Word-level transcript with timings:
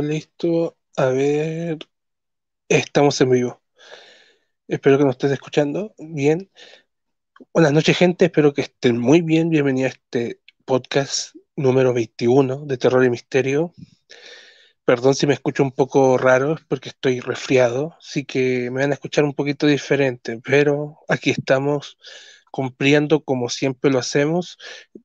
listo. 0.00 0.78
A 0.96 1.06
ver. 1.06 1.78
Estamos 2.68 3.20
en 3.20 3.30
vivo. 3.30 3.62
Espero 4.68 4.96
que 4.96 5.04
nos 5.04 5.14
estés 5.14 5.32
escuchando 5.32 5.94
bien. 5.98 6.50
Buenas 7.52 7.72
noches, 7.72 7.98
gente. 7.98 8.26
Espero 8.26 8.54
que 8.54 8.62
estén 8.62 8.98
muy 8.98 9.20
bien. 9.20 9.50
Bienvenido 9.50 9.88
a 9.88 9.90
este 9.90 10.40
podcast 10.64 11.34
número 11.56 11.92
21 11.92 12.64
de 12.64 12.78
Terror 12.78 13.04
y 13.04 13.10
Misterio. 13.10 13.74
Perdón 14.84 15.14
si 15.14 15.26
me 15.26 15.34
escucho 15.34 15.62
un 15.62 15.72
poco 15.72 16.16
raro, 16.16 16.54
es 16.54 16.64
porque 16.66 16.88
estoy 16.88 17.20
resfriado, 17.20 17.96
así 18.00 18.24
que 18.24 18.70
me 18.70 18.80
van 18.80 18.90
a 18.90 18.94
escuchar 18.94 19.24
un 19.24 19.34
poquito 19.34 19.66
diferente, 19.66 20.40
pero 20.42 20.98
aquí 21.08 21.30
estamos 21.30 21.98
cumpliendo 22.52 23.24
como 23.24 23.48
siempre 23.48 23.90
lo 23.90 23.98
hacemos. 23.98 24.58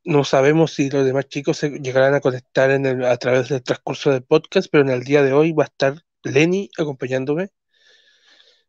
No 0.04 0.24
sabemos 0.24 0.74
si 0.74 0.92
los 0.92 1.06
demás 1.06 1.28
chicos 1.30 1.58
se 1.58 1.72
llegarán 1.80 2.14
a 2.14 2.22
conectar 2.22 2.70
en 2.72 2.86
el, 2.86 3.06
a 3.06 3.18
través 3.18 3.50
del 3.50 3.64
transcurso 3.64 4.12
del 4.12 4.24
podcast, 4.24 4.68
pero 4.72 4.84
en 4.84 4.92
el 4.92 5.04
día 5.04 5.24
de 5.24 5.34
hoy 5.34 5.54
va 5.54 5.64
a 5.64 5.68
estar 5.68 6.04
Lenny 6.24 6.70
acompañándome, 6.78 7.50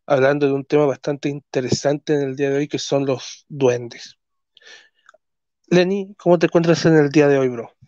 hablando 0.07 0.47
de 0.47 0.53
un 0.53 0.65
tema 0.65 0.85
bastante 0.85 1.29
interesante 1.29 2.13
en 2.15 2.21
el 2.21 2.35
día 2.35 2.49
de 2.49 2.57
hoy, 2.57 2.67
que 2.67 2.79
son 2.79 3.05
los 3.05 3.45
duendes. 3.49 4.17
Lenny, 5.67 6.15
¿cómo 6.17 6.39
te 6.39 6.47
encuentras 6.47 6.85
en 6.85 6.95
el 6.97 7.09
día 7.09 7.27
de 7.27 7.37
hoy, 7.37 7.49
bro? 7.49 7.78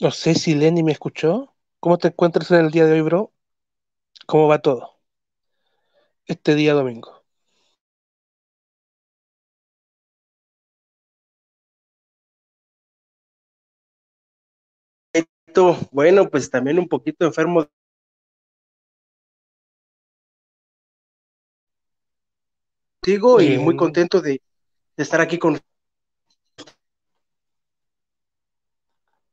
No 0.00 0.10
sé 0.10 0.34
si 0.34 0.54
Lenny 0.56 0.82
me 0.82 0.90
escuchó. 0.90 1.54
¿Cómo 1.78 1.96
te 1.96 2.08
encuentras 2.08 2.50
en 2.50 2.64
el 2.64 2.70
día 2.72 2.86
de 2.86 2.94
hoy, 2.94 3.02
bro? 3.02 3.32
¿Cómo 4.26 4.48
va 4.48 4.60
todo? 4.60 5.00
Este 6.26 6.54
día 6.54 6.72
domingo. 6.72 7.24
Bueno, 15.92 16.28
pues 16.28 16.50
también 16.50 16.78
un 16.78 16.88
poquito 16.88 17.24
enfermo. 17.24 17.66
Contigo 23.02 23.40
y 23.40 23.58
muy 23.58 23.76
contento 23.76 24.20
de, 24.22 24.40
de 24.96 25.02
estar 25.02 25.20
aquí 25.20 25.38
con 25.38 25.58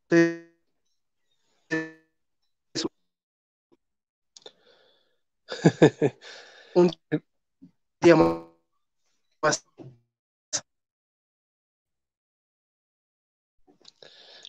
ustedes. 0.03 0.46
un 6.75 6.91
día 8.01 8.15
más. 8.15 9.65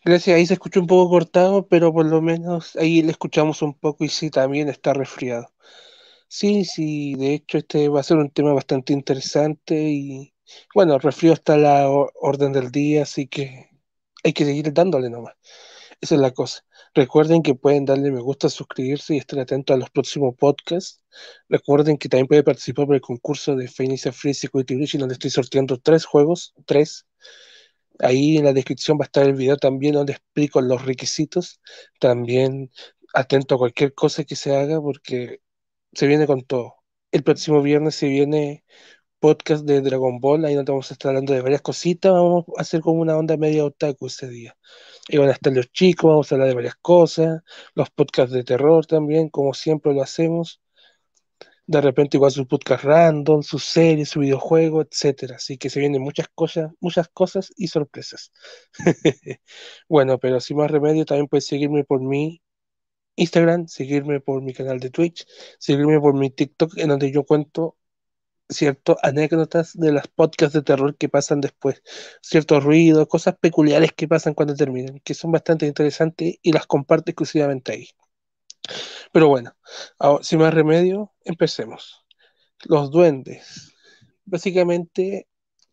Gracias, 0.04 0.36
ahí 0.36 0.46
se 0.46 0.54
escuchó 0.54 0.80
un 0.80 0.86
poco 0.86 1.10
cortado, 1.10 1.66
pero 1.68 1.92
por 1.92 2.06
lo 2.06 2.22
menos 2.22 2.76
ahí 2.76 3.02
le 3.02 3.10
escuchamos 3.10 3.62
un 3.62 3.74
poco 3.74 4.04
y 4.04 4.08
sí, 4.08 4.30
también 4.30 4.68
está 4.68 4.94
resfriado. 4.94 5.52
Sí, 6.28 6.64
sí, 6.64 7.14
de 7.16 7.34
hecho 7.34 7.58
este 7.58 7.88
va 7.88 8.00
a 8.00 8.02
ser 8.04 8.18
un 8.18 8.30
tema 8.30 8.52
bastante 8.52 8.92
interesante 8.92 9.74
y 9.76 10.34
bueno, 10.74 10.94
el 10.94 11.00
resfrío 11.02 11.32
está 11.34 11.54
a 11.54 11.58
la 11.58 11.88
orden 11.90 12.52
del 12.52 12.70
día, 12.70 13.02
así 13.02 13.26
que 13.28 13.70
hay 14.24 14.32
que 14.32 14.44
seguir 14.44 14.72
dándole 14.72 15.10
nomás. 15.10 15.34
Esa 16.00 16.14
es 16.14 16.20
la 16.20 16.30
cosa. 16.30 16.64
Recuerden 16.94 17.42
que 17.42 17.54
pueden 17.54 17.84
darle 17.84 18.12
me 18.12 18.20
gusta, 18.20 18.48
suscribirse 18.48 19.14
y 19.14 19.18
estar 19.18 19.38
atentos 19.40 19.74
a 19.74 19.78
los 19.78 19.90
próximos 19.90 20.34
podcasts. 20.36 21.02
Recuerden 21.48 21.98
que 21.98 22.08
también 22.08 22.28
pueden 22.28 22.44
participar 22.44 22.86
por 22.86 22.94
el 22.94 23.00
concurso 23.00 23.56
de 23.56 23.66
Phoenix 23.68 24.08
Free 24.12 24.34
Security 24.34 24.76
Breach, 24.76 24.96
donde 24.96 25.14
estoy 25.14 25.30
sorteando 25.30 25.78
tres 25.78 26.04
juegos, 26.04 26.54
tres. 26.66 27.06
Ahí 28.00 28.36
en 28.38 28.44
la 28.44 28.52
descripción 28.52 28.98
va 28.98 29.04
a 29.04 29.06
estar 29.06 29.26
el 29.26 29.34
video 29.34 29.56
también 29.56 29.94
donde 29.94 30.12
explico 30.12 30.60
los 30.60 30.84
requisitos. 30.84 31.60
También 32.00 32.70
atento 33.14 33.56
a 33.56 33.58
cualquier 33.58 33.94
cosa 33.94 34.24
que 34.24 34.36
se 34.36 34.54
haga 34.56 34.80
porque 34.80 35.40
se 35.92 36.06
viene 36.06 36.26
con 36.26 36.42
todo. 36.44 36.76
El 37.10 37.24
próximo 37.24 37.62
viernes 37.62 37.96
se 37.96 38.08
viene 38.08 38.64
podcast 39.20 39.64
de 39.64 39.80
Dragon 39.82 40.20
Ball, 40.20 40.44
ahí 40.44 40.54
nos 40.54 40.64
vamos 40.64 40.90
a 40.90 40.94
estar 40.94 41.10
hablando 41.10 41.32
de 41.34 41.42
varias 41.42 41.62
cositas, 41.62 42.12
vamos 42.12 42.44
a 42.56 42.62
hacer 42.62 42.80
como 42.82 43.00
una 43.02 43.16
onda 43.16 43.36
media 43.36 43.64
otaku 43.64 44.06
ese 44.08 44.28
día. 44.28 44.56
Y 45.08 45.16
van 45.18 45.28
a 45.30 45.32
estar 45.32 45.52
los 45.52 45.72
chicos, 45.72 46.10
vamos 46.10 46.30
a 46.30 46.34
hablar 46.34 46.48
de 46.48 46.54
varias 46.54 46.76
cosas, 46.76 47.42
los 47.74 47.90
podcasts 47.90 48.32
de 48.32 48.44
terror 48.44 48.86
también, 48.86 49.30
como 49.30 49.54
siempre 49.54 49.94
lo 49.94 50.02
hacemos. 50.02 50.60
De 51.66 51.80
repente 51.80 52.16
igual 52.16 52.32
su 52.32 52.46
podcast 52.48 52.84
random, 52.84 53.42
sus 53.42 53.64
series, 53.64 54.08
su 54.10 54.20
videojuego, 54.20 54.82
etcétera. 54.82 55.36
Así 55.36 55.58
que 55.58 55.70
se 55.70 55.80
vienen 55.80 56.02
muchas 56.02 56.28
cosas, 56.34 56.72
muchas 56.80 57.08
cosas 57.08 57.52
y 57.56 57.68
sorpresas. 57.68 58.32
bueno, 59.88 60.18
pero 60.18 60.40
sin 60.40 60.56
más 60.58 60.70
remedio, 60.70 61.04
también 61.04 61.28
puedes 61.28 61.46
seguirme 61.46 61.84
por 61.84 62.00
mi 62.00 62.42
Instagram, 63.16 63.68
seguirme 63.68 64.20
por 64.20 64.42
mi 64.42 64.54
canal 64.54 64.80
de 64.80 64.90
Twitch, 64.90 65.26
seguirme 65.58 66.00
por 66.00 66.14
mi 66.14 66.30
TikTok, 66.30 66.78
en 66.78 66.88
donde 66.88 67.12
yo 67.12 67.24
cuento 67.24 67.76
ciertas 68.48 68.96
anécdotas 69.02 69.72
de 69.74 69.92
las 69.92 70.08
podcasts 70.08 70.54
de 70.54 70.62
terror 70.62 70.96
que 70.96 71.08
pasan 71.08 71.40
después, 71.40 71.82
ciertos 72.22 72.64
ruidos, 72.64 73.08
cosas 73.08 73.36
peculiares 73.38 73.92
que 73.92 74.08
pasan 74.08 74.34
cuando 74.34 74.54
terminan, 74.54 75.00
que 75.00 75.14
son 75.14 75.32
bastante 75.32 75.66
interesantes 75.66 76.36
y 76.42 76.52
las 76.52 76.66
comparto 76.66 77.10
exclusivamente 77.10 77.72
ahí. 77.72 77.88
Pero 79.12 79.28
bueno, 79.28 79.56
sin 80.22 80.38
más 80.40 80.54
remedio, 80.54 81.12
empecemos. 81.24 82.04
Los 82.64 82.90
duendes. 82.90 83.74
Básicamente, 84.24 85.28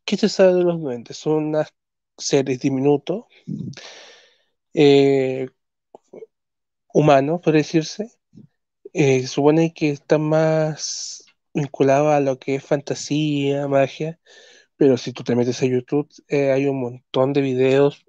¿qué 0.06 0.18
se 0.18 0.30
sabe 0.30 0.56
de 0.56 0.64
los 0.64 0.80
duendes? 0.82 1.18
Son 1.18 1.46
unas 1.46 1.74
seres 2.18 2.60
diminutos, 2.60 3.26
eh, 4.74 5.50
humanos, 6.94 7.42
por 7.44 7.54
decirse. 7.54 8.12
Eh, 8.94 9.28
supone 9.28 9.74
que 9.74 9.92
están 9.92 10.22
más 10.22 11.25
vinculados 11.56 12.14
a 12.14 12.20
lo 12.20 12.40
que 12.40 12.56
es 12.56 12.66
fantasía, 12.66 13.68
magia, 13.68 14.20
pero 14.78 14.98
si 14.98 15.14
tú 15.14 15.24
te 15.24 15.36
metes 15.36 15.62
a 15.64 15.68
YouTube, 15.68 16.10
eh, 16.30 16.52
hay 16.52 16.68
un 16.68 16.82
montón 16.82 17.34
de 17.34 17.42
videos. 17.42 18.06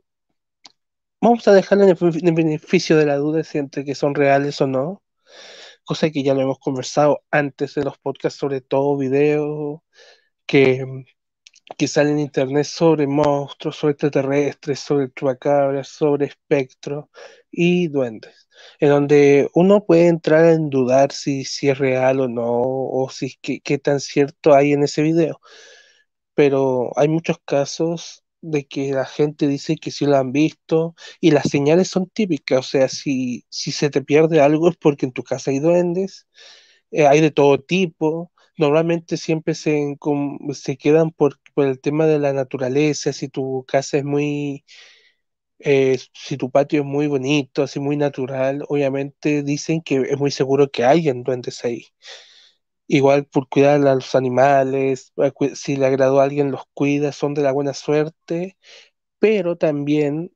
Vamos 1.21 1.47
a 1.49 1.53
dejarlo 1.53 1.85
en 1.85 1.91
el, 1.91 1.99
en 2.01 2.29
el 2.29 2.35
beneficio 2.35 2.97
de 2.97 3.07
la 3.07 3.17
duda 3.17 3.43
si 3.45 3.59
entre 3.59 3.85
que 3.85 3.95
son 3.95 4.15
reales 4.15 4.61
o 4.61 4.67
no, 4.67 5.03
cosa 5.85 6.11
que 6.11 6.23
ya 6.23 6.35
lo 6.35 6.43
hemos 6.43 6.59
conversado 6.59 7.23
antes 7.31 7.75
de 7.75 7.85
los 7.85 7.99
podcasts, 7.99 8.39
sobre 8.41 8.61
todo 8.61 8.97
videos 8.99 9.81
que, 10.47 10.85
que 11.79 11.89
salen 11.89 12.15
en 12.15 12.21
internet 12.21 12.65
sobre 12.65 13.07
monstruos, 13.07 13.77
sobre 13.77 13.93
extraterrestres, 13.93 14.81
sobre 14.81 15.13
chupacabras, 15.13 15.89
sobre 15.89 16.27
espectros 16.27 17.07
y 17.51 17.89
duendes, 17.89 18.49
en 18.81 18.91
donde 18.91 19.49
uno 19.55 19.85
puede 19.85 20.09
entrar 20.09 20.47
en 20.47 20.71
dudar 20.71 21.13
si, 21.13 21.45
si 21.45 21.69
es 21.69 21.79
real 21.79 22.21
o 22.21 22.29
no, 22.29 22.45
o 22.47 23.09
si 23.11 23.37
qué, 23.43 23.61
qué 23.61 23.79
tan 23.79 24.01
cierto 24.01 24.55
hay 24.55 24.73
en 24.73 24.85
ese 24.85 25.03
video. 25.03 25.41
Pero 26.35 26.91
hay 26.99 27.09
muchos 27.09 27.39
casos 27.45 28.25
de 28.41 28.67
que 28.67 28.93
la 28.93 29.07
gente 29.07 29.49
dice 29.49 29.77
que 29.77 29.91
sí 29.91 30.07
lo 30.07 30.17
han 30.17 30.33
visto 30.33 30.95
y 31.21 31.31
las 31.33 31.49
señales 31.51 31.89
son 31.89 32.09
típicas, 32.11 32.59
o 32.61 32.63
sea, 32.63 32.89
si, 32.89 33.45
si 33.49 33.73
se 33.73 33.91
te 33.91 34.03
pierde 34.03 34.41
algo 34.41 34.69
es 34.69 34.77
porque 34.77 35.07
en 35.07 35.13
tu 35.13 35.23
casa 35.25 35.51
hay 35.51 35.59
duendes, 35.59 36.29
eh, 36.91 37.07
hay 37.07 37.21
de 37.21 37.31
todo 37.31 37.61
tipo, 37.61 38.33
normalmente 38.59 39.17
siempre 39.17 39.55
se, 39.55 39.97
se 40.55 40.77
quedan 40.77 41.11
por, 41.11 41.41
por 41.57 41.67
el 41.69 41.81
tema 41.81 42.07
de 42.07 42.21
la 42.21 42.35
naturaleza, 42.35 43.13
si 43.15 43.31
tu 43.31 43.65
casa 43.69 43.99
es 43.99 44.05
muy, 44.07 44.65
eh, 45.61 45.99
si 46.15 46.37
tu 46.37 46.51
patio 46.51 46.81
es 46.81 46.87
muy 46.87 47.07
bonito, 47.09 47.63
así 47.65 47.81
muy 47.81 47.97
natural, 47.97 48.65
obviamente 48.69 49.43
dicen 49.43 49.83
que 49.83 49.97
es 50.03 50.19
muy 50.19 50.31
seguro 50.31 50.71
que 50.71 50.85
hayan 50.85 51.23
duendes 51.25 51.65
ahí. 51.65 51.87
Igual 52.89 53.27
por 53.27 53.49
cuidar 53.49 53.77
a 53.87 53.95
los 53.97 54.15
animales, 54.15 55.13
si 55.55 55.77
le 55.77 55.87
agradó 55.87 56.21
a 56.21 56.25
alguien 56.25 56.53
los 56.53 56.63
cuida, 56.75 57.11
son 57.13 57.35
de 57.35 57.43
la 57.43 57.53
buena 57.53 57.75
suerte, 57.75 58.57
pero 59.21 59.57
también 59.59 60.33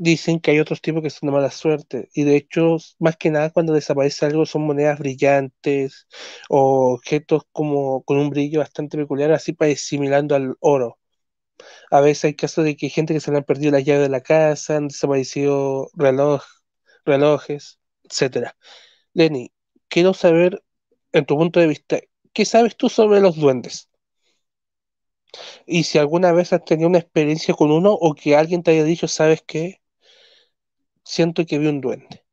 dicen 0.00 0.40
que 0.40 0.50
hay 0.52 0.60
otros 0.60 0.80
tipos 0.80 1.02
que 1.02 1.10
son 1.10 1.28
de 1.28 1.32
mala 1.34 1.50
suerte. 1.50 2.08
Y 2.14 2.24
de 2.24 2.36
hecho, 2.36 2.78
más 2.98 3.16
que 3.16 3.30
nada 3.30 3.50
cuando 3.50 3.74
desaparece 3.74 4.26
algo 4.26 4.46
son 4.46 4.62
monedas 4.62 4.98
brillantes 4.98 6.08
o 6.48 6.94
objetos 6.94 7.42
como 7.52 8.02
con 8.04 8.18
un 8.18 8.30
brillo 8.30 8.60
bastante 8.60 8.96
peculiar, 8.98 9.32
así 9.32 9.52
para 9.52 9.72
asimilando 9.72 10.34
al 10.34 10.56
oro. 10.60 10.98
A 11.90 12.00
veces 12.00 12.24
hay 12.26 12.34
casos 12.34 12.64
de 12.64 12.76
que 12.76 12.86
hay 12.86 12.90
gente 12.90 13.14
que 13.14 13.20
se 13.20 13.30
le 13.32 13.38
han 13.38 13.44
perdido 13.44 13.72
las 13.72 13.84
llaves 13.84 14.02
de 14.04 14.08
la 14.10 14.22
casa, 14.22 14.76
han 14.76 14.88
desaparecido 14.88 15.90
reloj, 15.94 16.42
relojes, 17.04 17.80
etcétera. 18.04 18.56
Lenny, 19.14 19.52
quiero 19.88 20.14
saber, 20.14 20.62
en 21.12 21.26
tu 21.26 21.36
punto 21.38 21.60
de 21.60 21.68
vista, 21.68 22.00
¿qué 22.34 22.44
sabes 22.46 22.76
tú 22.76 22.88
sobre 22.90 23.20
los 23.20 23.36
duendes? 23.36 23.90
Y 25.66 25.84
si 25.84 25.98
alguna 25.98 26.32
vez 26.32 26.52
has 26.52 26.64
tenido 26.64 26.88
una 26.88 26.98
experiencia 26.98 27.54
con 27.54 27.70
uno 27.70 27.92
o 27.92 28.14
que 28.14 28.36
alguien 28.36 28.62
te 28.62 28.72
haya 28.72 28.84
dicho, 28.84 29.08
¿sabes 29.08 29.42
qué? 29.46 29.79
Siento 31.14 31.44
que 31.46 31.58
vi 31.58 31.66
un 31.68 31.80
duende. 31.80 32.24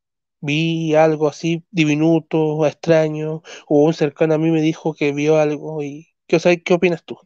vi 0.42 0.96
algo 0.96 1.28
así 1.30 1.66
diminuto, 1.72 2.66
extraño, 2.68 3.44
o 3.68 3.76
un 3.86 3.94
cercano 3.96 4.36
a 4.36 4.40
mí 4.40 4.52
me 4.52 4.62
dijo 4.62 4.94
que 4.96 5.14
vio 5.14 5.38
algo 5.40 5.84
y 5.84 6.10
¿qué, 6.28 6.38
o 6.38 6.42
¿qué 6.66 6.74
opinas 6.76 7.04
tú? 7.06 7.18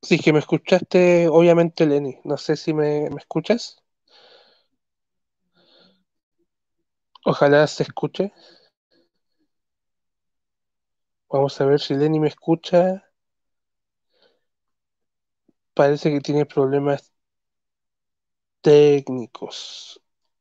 Sí, 0.00 0.18
que 0.20 0.32
me 0.32 0.38
escuchaste, 0.38 1.26
obviamente, 1.28 1.86
Lenny. 1.86 2.18
No 2.24 2.36
sé 2.36 2.56
si 2.56 2.72
me, 2.72 3.10
me 3.10 3.16
escuchas. 3.20 3.82
Ojalá 7.24 7.66
se 7.66 7.82
escuche. 7.82 8.32
Vamos 11.32 11.60
a 11.60 11.64
ver 11.64 11.80
si 11.80 11.94
Lenny 11.94 12.20
me 12.20 12.28
escucha. 12.28 13.02
Parece 15.74 16.10
que 16.10 16.20
tiene 16.22 16.46
problemas 16.46 17.12
técnicos. 18.60 20.00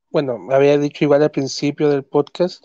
Bueno, 0.10 0.38
me 0.40 0.56
había 0.56 0.78
dicho 0.78 1.04
igual 1.06 1.24
al 1.24 1.32
principio 1.32 1.90
del 1.90 2.04
podcast 2.06 2.64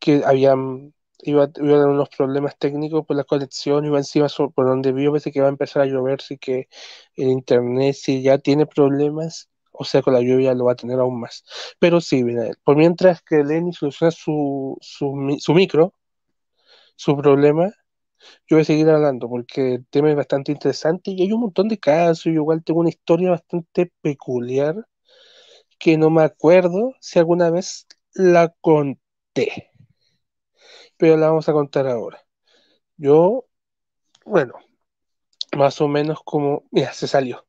que 0.00 0.22
habían 0.24 0.94
iba, 1.22 1.50
iba 1.56 1.82
a 1.82 1.86
unos 1.86 2.08
problemas 2.10 2.58
técnicos 2.58 3.06
por 3.06 3.16
la 3.16 3.24
conexión, 3.24 3.86
iba 3.86 3.98
encima 3.98 4.28
por 4.54 4.66
donde 4.66 4.92
vivo, 4.92 5.12
parece 5.12 5.32
que 5.32 5.40
va 5.40 5.46
a 5.46 5.50
empezar 5.50 5.82
a 5.82 5.86
llover, 5.86 6.20
sí 6.22 6.38
que 6.38 6.68
el 7.16 7.28
internet 7.28 7.94
si 7.94 8.22
ya 8.22 8.38
tiene 8.38 8.66
problemas, 8.66 9.48
o 9.72 9.84
sea, 9.84 10.02
con 10.02 10.14
la 10.14 10.20
lluvia 10.20 10.54
lo 10.54 10.66
va 10.66 10.72
a 10.72 10.76
tener 10.76 10.98
aún 11.00 11.20
más. 11.20 11.44
Pero 11.78 12.00
sí, 12.00 12.24
por 12.64 12.76
mientras 12.76 13.22
que 13.22 13.44
Lenny 13.44 13.72
soluciona 13.72 14.10
su, 14.10 14.76
su 14.80 15.54
micro, 15.54 15.94
su 16.96 17.16
problema, 17.16 17.66
yo 18.48 18.56
voy 18.56 18.62
a 18.62 18.64
seguir 18.64 18.88
hablando 18.90 19.28
porque 19.28 19.74
el 19.74 19.86
tema 19.88 20.10
es 20.10 20.16
bastante 20.16 20.52
interesante 20.52 21.10
y 21.12 21.22
hay 21.22 21.32
un 21.32 21.40
montón 21.42 21.68
de 21.68 21.78
casos. 21.78 22.24
Yo 22.24 22.32
igual 22.32 22.64
tengo 22.64 22.80
una 22.80 22.90
historia 22.90 23.30
bastante 23.30 23.92
peculiar 24.02 24.86
que 25.78 25.98
no 25.98 26.10
me 26.10 26.22
acuerdo 26.22 26.94
si 27.00 27.18
alguna 27.18 27.50
vez 27.50 27.86
la 28.14 28.54
conté, 28.60 29.70
pero 30.96 31.16
la 31.16 31.28
vamos 31.28 31.48
a 31.48 31.52
contar 31.52 31.86
ahora. 31.86 32.20
Yo, 32.96 33.46
bueno, 34.26 34.54
más 35.56 35.80
o 35.80 35.88
menos 35.88 36.20
como, 36.24 36.64
mira, 36.70 36.92
se 36.92 37.08
salió. 37.08 37.46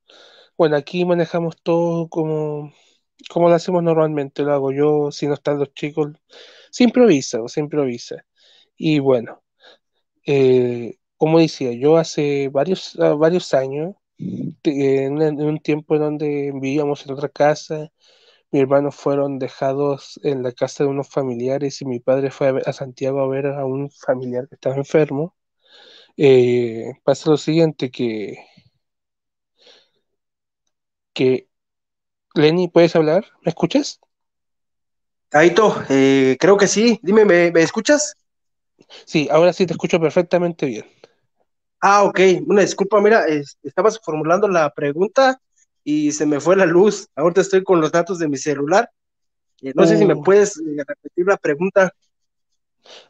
Bueno, 0.58 0.78
aquí 0.78 1.06
manejamos 1.06 1.58
todo 1.64 2.10
como, 2.10 2.74
como 3.30 3.50
lo 3.50 3.56
hacemos 3.56 3.84
normalmente, 3.84 4.44
lo 4.44 4.54
hago 4.54 4.72
yo, 4.72 5.12
si 5.12 5.28
no 5.28 5.36
están 5.36 5.60
los 5.60 5.74
chicos, 5.74 6.12
se 6.72 6.84
improvisa, 6.86 7.40
se 7.48 7.60
improvisa. 7.62 8.26
Y 8.78 9.00
bueno, 9.00 9.42
eh, 10.26 10.98
como 11.18 11.40
decía, 11.40 11.74
yo 11.74 11.98
hace 11.98 12.50
varios, 12.50 12.98
ah, 13.00 13.14
varios 13.14 13.54
años, 13.54 13.96
en, 14.18 15.22
un 15.42 15.60
tiempo 15.60 15.96
en 15.96 16.02
donde 16.02 16.52
vivíamos 16.54 17.06
en 17.06 17.14
otra 17.14 17.30
casa, 17.30 17.92
mis 18.52 18.62
hermanos 18.64 18.96
fueron 18.96 19.40
dejados 19.40 20.20
en 20.24 20.44
la 20.44 20.52
casa 20.54 20.84
de 20.84 20.90
unos 20.92 21.10
familiares 21.10 21.82
y 21.82 21.86
mi 21.86 22.00
padre 22.00 22.32
fue 22.32 22.50
a, 22.50 22.70
a 22.70 22.74
Santiago 22.74 23.22
a 23.22 23.28
ver 23.28 23.48
a 23.48 23.66
un 23.66 23.90
familiar 23.92 24.48
que 24.50 24.56
estaba 24.56 24.76
enfermo. 24.78 25.36
Eh, 26.18 26.94
pasa 27.04 27.32
lo 27.32 27.38
siguiente, 27.38 27.90
que, 27.92 28.38
que 31.14 31.48
Lenny, 32.36 32.68
¿puedes 32.68 32.96
hablar? 32.96 33.26
¿Me 33.44 33.50
escuchas? 33.50 34.00
Taito, 35.30 35.84
eh, 35.90 36.38
creo 36.40 36.58
que 36.58 36.68
sí. 36.68 37.00
Dime, 37.02 37.26
¿me, 37.26 37.52
¿me, 37.52 37.62
escuchas? 37.62 38.16
Sí, 39.06 39.28
ahora 39.32 39.54
sí 39.54 39.66
te 39.66 39.74
escucho 39.74 40.00
perfectamente 40.00 40.66
bien. 40.66 40.86
Ah, 41.82 42.04
ok. 42.04 42.20
Una 42.48 42.62
disculpa, 42.62 43.02
mira, 43.02 43.26
es, 43.26 43.58
estabas 43.62 44.00
formulando 44.02 44.48
la 44.48 44.70
pregunta 44.70 45.42
y 45.84 46.14
se 46.14 46.26
me 46.26 46.40
fue 46.40 46.56
la 46.56 46.66
luz. 46.66 47.10
Ahorita 47.16 47.42
estoy 47.42 47.64
con 47.64 47.82
los 47.82 47.92
datos 47.92 48.20
de 48.20 48.30
mi 48.30 48.38
celular. 48.38 48.90
Eh, 49.62 49.74
no 49.76 49.84
uh. 49.84 49.86
sé 49.86 49.98
si 49.98 50.06
me 50.06 50.14
uh. 50.14 50.24
puedes 50.24 50.58
eh, 50.58 50.84
repetir 50.88 51.26
la 51.28 51.38
pregunta. 51.38 51.94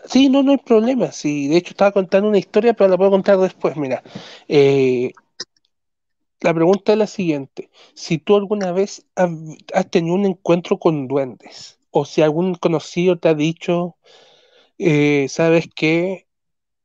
Sí, 0.06 0.30
no, 0.30 0.44
no 0.44 0.52
hay 0.52 0.58
problema. 0.58 1.12
Sí, 1.12 1.48
de 1.48 1.58
hecho 1.58 1.72
estaba 1.72 1.92
contando 1.92 2.30
una 2.30 2.40
historia, 2.40 2.74
pero 2.74 2.90
la 2.90 2.98
puedo 2.98 3.12
contar 3.12 3.38
después. 3.38 3.76
Mira, 3.76 4.04
eh, 4.48 5.12
la 6.42 6.54
pregunta 6.54 6.94
es 6.94 6.98
la 6.98 7.08
siguiente: 7.08 7.70
si 7.94 8.18
tú 8.18 8.36
alguna 8.36 8.72
vez 8.72 9.06
has, 9.16 9.30
has, 9.74 9.90
tenido 9.90 10.16
un 10.16 10.26
encuentro 10.26 10.78
con 10.78 11.08
duendes, 11.08 11.80
o 11.92 12.06
si 12.06 12.22
algún 12.22 12.56
conocido 12.56 13.18
te 13.18 13.30
ha 13.30 13.34
dicho, 13.34 13.98
eh, 14.78 15.28
sabes 15.30 15.70
que 15.74 16.28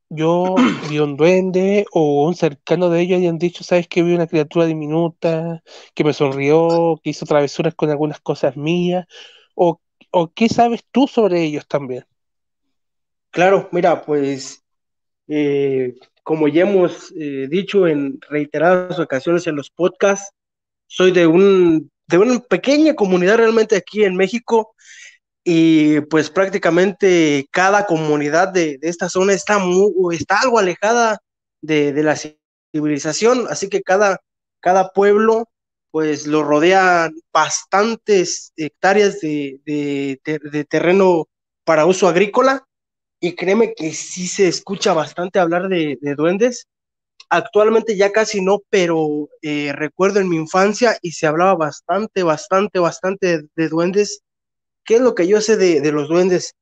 yo 0.09 0.55
vi 0.91 0.99
un 0.99 1.17
duende 1.17 1.87
o 1.93 2.27
un 2.27 2.35
cercano 2.35 2.91
de 2.91 3.01
ellos 3.01 3.21
y 3.21 3.27
han 3.27 3.39
dicho, 3.39 3.65
sabes 3.65 3.89
que 3.89 4.03
vi 4.03 4.15
una 4.15 4.27
criatura 4.27 4.67
diminuta 4.67 5.63
que 5.95 6.05
me 6.05 6.13
sonrió, 6.13 7.01
que 7.03 7.11
hizo 7.11 7.27
travesuras 7.27 7.75
con 7.75 7.91
algunas 7.91 8.21
cosas 8.21 8.57
mías, 8.57 9.07
o, 9.55 9.81
o 10.11 10.33
qué 10.33 10.49
sabes 10.49 10.85
tú 10.91 11.07
sobre 11.07 11.43
ellos 11.43 11.67
también. 11.67 12.05
Claro, 13.31 13.69
mira, 13.73 14.03
pues 14.03 14.65
eh, 15.29 15.95
como 16.23 16.49
ya 16.49 16.63
hemos 16.63 17.13
eh, 17.13 17.47
dicho 17.49 17.87
en 17.87 18.21
reiteradas 18.29 18.99
ocasiones 18.99 19.47
en 19.47 19.57
los 19.57 19.71
podcasts, 19.71 20.33
soy 20.87 21.13
de 21.13 21.27
un 21.27 21.91
de 22.07 22.17
una 22.17 22.41
pequeña 22.41 22.95
comunidad 22.95 23.37
realmente 23.37 23.77
aquí 23.77 24.03
en 24.03 24.17
México 24.17 24.75
y 25.51 26.03
pues 26.03 26.29
prácticamente 26.29 27.49
cada 27.51 27.87
comunidad 27.87 28.49
de, 28.49 28.77
de 28.77 28.89
esta 28.91 29.09
zona 29.09 29.33
está, 29.33 29.59
muy, 29.59 30.15
está 30.15 30.41
algo 30.43 30.59
alejada 30.59 31.21
de, 31.63 31.95
de, 31.95 32.03
la 32.03 32.17
civilización, 32.71 33.47
así 33.49 33.71
que 33.71 33.81
cada, 33.81 34.21
cada 34.61 34.91
pueblo 34.91 35.49
pues 35.91 36.27
lo 36.27 36.43
rodean 36.43 37.15
bastantes 37.33 38.53
hectáreas 38.57 39.23
de, 39.23 39.59
de, 39.65 40.67
terreno 40.69 41.29
para 41.65 41.87
uso 41.87 42.09
agrícola 42.09 42.67
y 43.19 43.35
créeme 43.35 43.73
que 43.73 43.95
sí 43.95 44.29
se 44.29 44.49
escucha 44.49 44.93
bastante 44.93 45.39
hablar 45.39 45.71
de, 45.71 45.97
de 45.99 46.15
duendes. 46.15 46.67
Actualmente 47.31 47.97
ya 47.97 48.13
casi 48.13 48.43
no, 48.43 48.59
pero 48.69 49.31
eh, 49.41 49.73
recuerdo 49.73 50.21
en 50.21 50.29
mi 50.29 50.37
infancia 50.37 50.99
y 51.01 51.13
se 51.13 51.27
hablaba 51.27 51.55
bastante, 51.55 52.23
bastante, 52.23 52.81
bastante 52.81 53.45
de, 53.57 53.69
duendes. 53.71 54.21
¿Qué 54.89 54.95
es 54.95 55.03
lo 55.03 55.15
que 55.15 55.29
yo 55.29 55.43
sé 55.43 55.59
de, 55.59 55.83
de 55.83 55.93
los 55.93 56.09
duendes? 56.09 56.55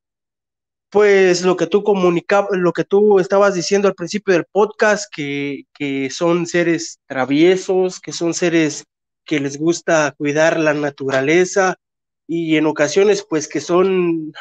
Pues 0.90 1.42
lo 1.42 1.56
que 1.56 1.68
tú 1.68 1.84
comunicabas, 1.84 2.50
lo 2.58 2.72
que 2.72 2.82
tú 2.82 3.20
estabas 3.20 3.54
diciendo 3.54 3.86
al 3.86 3.94
principio 3.94 4.34
del 4.34 4.46
podcast, 4.50 5.08
que, 5.14 5.62
que 5.72 6.10
son 6.10 6.46
seres 6.48 6.98
traviesos, 7.06 8.00
que 8.00 8.10
son 8.10 8.34
seres 8.34 8.82
que 9.24 9.38
les 9.38 9.56
gusta 9.56 10.12
cuidar 10.18 10.58
la 10.58 10.74
naturaleza 10.74 11.76
y 12.26 12.56
en 12.56 12.66
ocasiones 12.66 13.24
pues 13.28 13.46
que 13.46 13.60
son 13.60 14.32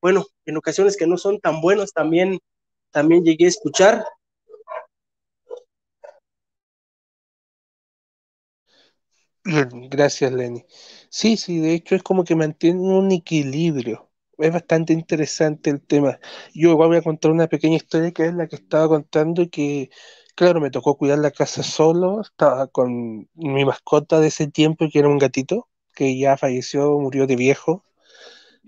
bueno, 0.00 0.24
en 0.46 0.56
ocasiones 0.56 0.96
que 0.96 1.08
no 1.08 1.18
son 1.18 1.40
tan 1.40 1.60
buenos 1.60 1.92
también, 1.92 2.38
también 2.92 3.24
llegué 3.24 3.46
a 3.46 3.48
escuchar. 3.48 4.04
Gracias, 9.90 10.32
Lenny. 10.32 10.64
Sí, 11.10 11.36
sí, 11.36 11.58
de 11.58 11.74
hecho 11.74 11.94
es 11.94 12.02
como 12.02 12.24
que 12.24 12.36
mantiene 12.36 12.80
un 12.80 13.10
equilibrio. 13.12 14.10
Es 14.38 14.52
bastante 14.52 14.92
interesante 14.92 15.70
el 15.70 15.80
tema. 15.84 16.18
Yo 16.54 16.70
igual 16.70 16.88
voy 16.88 16.98
a 16.98 17.02
contar 17.02 17.30
una 17.30 17.48
pequeña 17.48 17.76
historia 17.76 18.12
que 18.12 18.26
es 18.26 18.34
la 18.34 18.46
que 18.48 18.56
estaba 18.56 18.88
contando 18.88 19.42
y 19.42 19.48
que, 19.48 19.90
claro, 20.34 20.60
me 20.60 20.70
tocó 20.70 20.96
cuidar 20.96 21.18
la 21.18 21.30
casa 21.30 21.62
solo. 21.62 22.20
Estaba 22.22 22.66
con 22.68 23.28
mi 23.34 23.64
mascota 23.64 24.20
de 24.20 24.28
ese 24.28 24.46
tiempo, 24.48 24.86
que 24.92 24.98
era 25.00 25.08
un 25.08 25.18
gatito, 25.18 25.68
que 25.94 26.18
ya 26.18 26.36
falleció, 26.36 26.98
murió 26.98 27.26
de 27.26 27.36
viejo. 27.36 27.84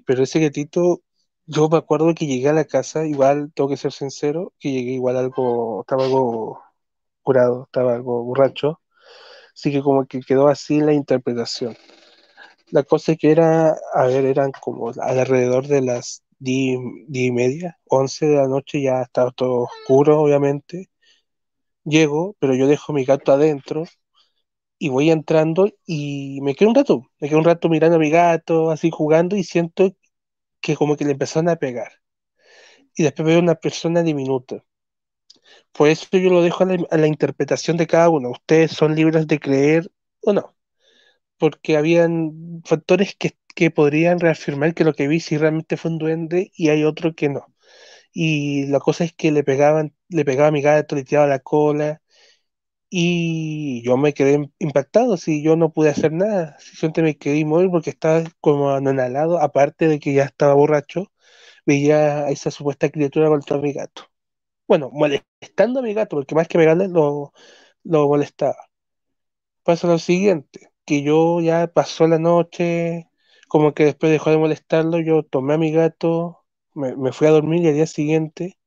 Pero 0.06 0.22
ese 0.22 0.40
gatito 0.40 1.02
yo 1.46 1.68
me 1.68 1.78
acuerdo 1.78 2.14
que 2.14 2.26
llegué 2.26 2.48
a 2.48 2.52
la 2.54 2.64
casa, 2.64 3.06
igual 3.06 3.52
tengo 3.54 3.68
que 3.70 3.76
ser 3.76 3.92
sincero, 3.92 4.52
que 4.58 4.72
llegué 4.72 4.92
igual 4.92 5.16
algo, 5.16 5.82
estaba 5.82 6.04
algo 6.04 6.62
curado, 7.22 7.64
estaba 7.66 7.94
algo 7.94 8.24
borracho, 8.24 8.80
así 9.54 9.72
que 9.72 9.82
como 9.82 10.06
que 10.06 10.20
quedó 10.20 10.48
así 10.48 10.80
la 10.80 10.92
interpretación. 10.92 11.76
La 12.70 12.82
cosa 12.84 13.16
que 13.16 13.30
era, 13.30 13.76
a 13.94 14.06
ver, 14.06 14.24
eran 14.26 14.52
como 14.52 14.92
alrededor 15.00 15.66
de 15.68 15.82
las 15.82 16.24
diez, 16.38 16.78
diez 17.08 17.28
y 17.28 17.32
media, 17.32 17.78
once 17.88 18.26
de 18.26 18.36
la 18.36 18.48
noche, 18.48 18.82
ya 18.82 19.02
estaba 19.02 19.30
todo 19.32 19.64
oscuro, 19.64 20.20
obviamente. 20.20 20.90
Llego, 21.84 22.36
pero 22.40 22.54
yo 22.54 22.66
dejo 22.66 22.92
mi 22.92 23.04
gato 23.04 23.32
adentro 23.32 23.84
y 24.78 24.88
voy 24.90 25.10
entrando 25.10 25.68
y 25.86 26.40
me 26.42 26.54
quedo 26.54 26.70
un 26.70 26.74
rato, 26.76 27.02
me 27.20 27.28
quedo 27.28 27.38
un 27.38 27.44
rato 27.44 27.68
mirando 27.68 27.96
a 27.96 28.00
mi 28.00 28.10
gato, 28.10 28.70
así 28.70 28.90
jugando 28.90 29.36
y 29.36 29.44
siento 29.44 29.96
que 30.60 30.76
como 30.76 30.96
que 30.96 31.04
le 31.04 31.12
empezaron 31.12 31.48
a 31.50 31.56
pegar. 31.56 31.92
Y 32.96 33.02
después 33.04 33.26
veo 33.26 33.38
una 33.40 33.54
persona 33.56 34.02
diminuta. 34.02 34.64
Por 35.72 35.88
eso 35.88 36.06
yo 36.12 36.30
lo 36.30 36.42
dejo 36.42 36.64
a 36.64 36.66
la, 36.66 36.86
a 36.90 37.06
interpretación 37.06 37.76
de 37.76 37.86
cada 37.86 38.08
uno. 38.10 38.30
Ustedes 38.30 38.72
son 38.72 38.94
libres 38.94 39.26
de 39.26 39.40
creer 39.40 39.90
o 40.22 40.32
no. 40.32 40.56
Porque 41.38 41.76
habían 41.76 42.62
factores 42.64 43.16
que, 43.16 43.36
que 43.54 43.70
podrían 43.70 44.20
reafirmar 44.20 44.74
que 44.74 44.84
lo 44.84 44.94
que 44.94 45.08
vi 45.08 45.20
sí 45.20 45.36
realmente 45.38 45.76
fue 45.76 45.90
un 45.92 45.98
duende 45.98 46.52
y 46.56 46.68
hay 46.70 46.84
otro 46.84 47.14
que 47.14 47.28
no. 47.28 47.46
y 48.12 48.66
la 48.68 48.80
cosa 48.80 49.04
es 49.04 49.12
que 49.14 49.32
le 49.32 49.44
pegaban, 49.44 49.94
le 50.10 50.24
pegaba 50.26 50.48
a 50.48 50.52
mi 50.52 50.62
gato, 50.62 50.96
le 50.96 51.04
tiraba 51.04 51.26
la 51.28 51.40
cola, 51.40 52.02
y 52.90 53.82
yo 53.84 53.96
me 53.96 54.14
quedé 54.14 54.50
impactado, 54.58 55.16
si 55.16 55.42
yo 55.42 55.56
no 55.56 55.72
pude 55.72 55.90
hacer 55.90 56.12
nada, 56.12 56.56
simplemente 56.60 57.02
me 57.02 57.18
quedé 57.18 57.44
morir 57.44 57.70
porque 57.70 57.90
estaba 57.90 58.22
como 58.40 58.70
anonalado, 58.70 59.40
aparte 59.40 59.88
de 59.88 59.98
que 60.00 60.14
ya 60.14 60.24
estaba 60.24 60.54
borracho, 60.54 61.12
veía 61.66 62.26
a 62.26 62.30
esa 62.30 62.50
supuesta 62.52 62.90
criatura 62.90 63.28
contra 63.30 63.58
mi 63.58 63.72
gato. 63.74 64.04
Bueno, 64.66 64.90
molestando 64.92 65.80
a 65.80 65.82
mi 65.82 65.94
gato, 65.94 66.16
porque 66.16 66.34
más 66.34 66.48
que 66.48 66.58
pegarle 66.58 66.88
lo, 66.88 67.32
lo 67.84 68.08
molestaba. 68.08 68.56
Pasa 69.62 69.86
lo 69.88 69.98
siguiente, 69.98 70.70
que 70.86 71.02
yo 71.02 71.40
ya 71.40 71.66
pasó 71.68 72.06
la 72.06 72.18
noche, 72.18 73.08
como 73.48 73.74
que 73.74 73.84
después 73.84 74.12
dejó 74.12 74.30
de 74.30 74.38
molestarlo, 74.38 75.00
yo 75.00 75.22
tomé 75.22 75.54
a 75.54 75.58
mi 75.58 75.72
gato, 75.72 76.44
me, 76.74 76.96
me 76.96 77.12
fui 77.12 77.26
a 77.26 77.30
dormir 77.30 77.62
y 77.64 77.68
al 77.68 77.74
día 77.74 77.86
siguiente, 77.86 78.58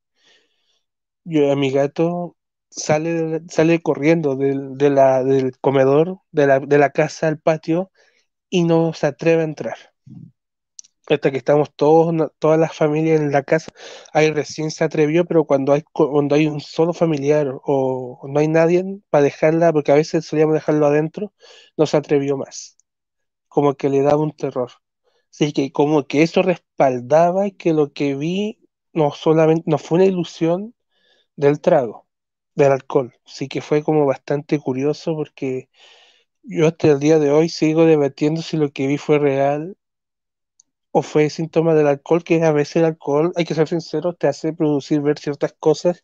yo 1.24 1.52
a 1.52 1.56
mi 1.56 1.70
gato 1.70 2.36
sale, 2.70 3.40
sale 3.48 3.80
corriendo 3.82 4.36
del, 4.36 4.76
del 4.78 5.52
comedor, 5.60 6.20
de 6.32 6.46
la, 6.46 6.60
de 6.60 6.78
la 6.78 6.90
casa 6.90 7.28
al 7.28 7.38
patio 7.40 7.90
y 8.50 8.64
no 8.64 8.94
se 8.94 9.08
atreve 9.08 9.42
a 9.42 9.46
entrar. 9.46 9.78
Hasta 11.08 11.30
que 11.30 11.38
estamos 11.38 11.72
todos, 11.74 12.14
todas 12.38 12.58
las 12.60 12.74
familias 12.76 13.20
en 13.20 13.32
la 13.32 13.42
casa, 13.42 13.72
ahí 14.12 14.30
recién 14.30 14.70
se 14.70 14.84
atrevió, 14.84 15.24
pero 15.24 15.44
cuando 15.44 15.72
hay, 15.72 15.82
cuando 15.92 16.34
hay 16.34 16.46
un 16.46 16.60
solo 16.60 16.92
familiar 16.92 17.48
o, 17.64 18.20
no 18.28 18.40
hay 18.40 18.48
nadie 18.48 18.84
para 19.10 19.24
dejarla, 19.24 19.72
porque 19.72 19.92
a 19.92 19.94
veces 19.94 20.26
solíamos 20.26 20.54
dejarlo 20.54 20.86
adentro, 20.86 21.32
no 21.78 21.86
se 21.86 21.96
atrevió 21.96 22.36
más. 22.36 22.76
Como 23.48 23.74
que 23.76 23.88
le 23.90 24.02
daba 24.02 24.22
un 24.22 24.32
terror. 24.32 24.72
Así 25.32 25.52
que 25.52 25.72
como 25.72 26.06
que 26.06 26.22
eso 26.22 26.42
respaldaba 26.42 27.50
que 27.50 27.72
lo 27.74 27.92
que 27.92 28.14
vi 28.16 28.60
no 28.92 29.12
solamente 29.12 29.64
no 29.66 29.78
fue 29.78 29.96
una 29.98 30.06
ilusión 30.06 30.74
del 31.36 31.60
trago, 31.60 32.08
del 32.56 32.72
alcohol. 32.72 33.14
Sí 33.26 33.48
que 33.48 33.62
fue 33.62 33.82
como 33.84 34.06
bastante 34.06 34.58
curioso 34.60 35.14
porque 35.16 35.70
yo 36.44 36.68
hasta 36.68 36.88
el 36.88 37.00
día 37.00 37.18
de 37.20 37.32
hoy 37.32 37.50
sigo 37.50 37.86
debatiendo 37.86 38.42
si 38.42 38.58
lo 38.58 38.72
que 38.72 38.88
vi 38.88 38.98
fue 38.98 39.18
real 39.20 39.77
o 40.92 41.02
fue 41.02 41.30
síntoma 41.30 41.74
del 41.74 41.86
alcohol, 41.88 42.24
que 42.24 42.42
a 42.44 42.52
veces 42.52 42.76
el 42.76 42.84
alcohol, 42.86 43.32
hay 43.36 43.44
que 43.44 43.54
ser 43.54 43.68
sincero, 43.68 44.14
te 44.14 44.28
hace 44.28 44.52
producir 44.52 45.00
ver 45.02 45.18
ciertas 45.18 45.54
cosas 45.58 46.02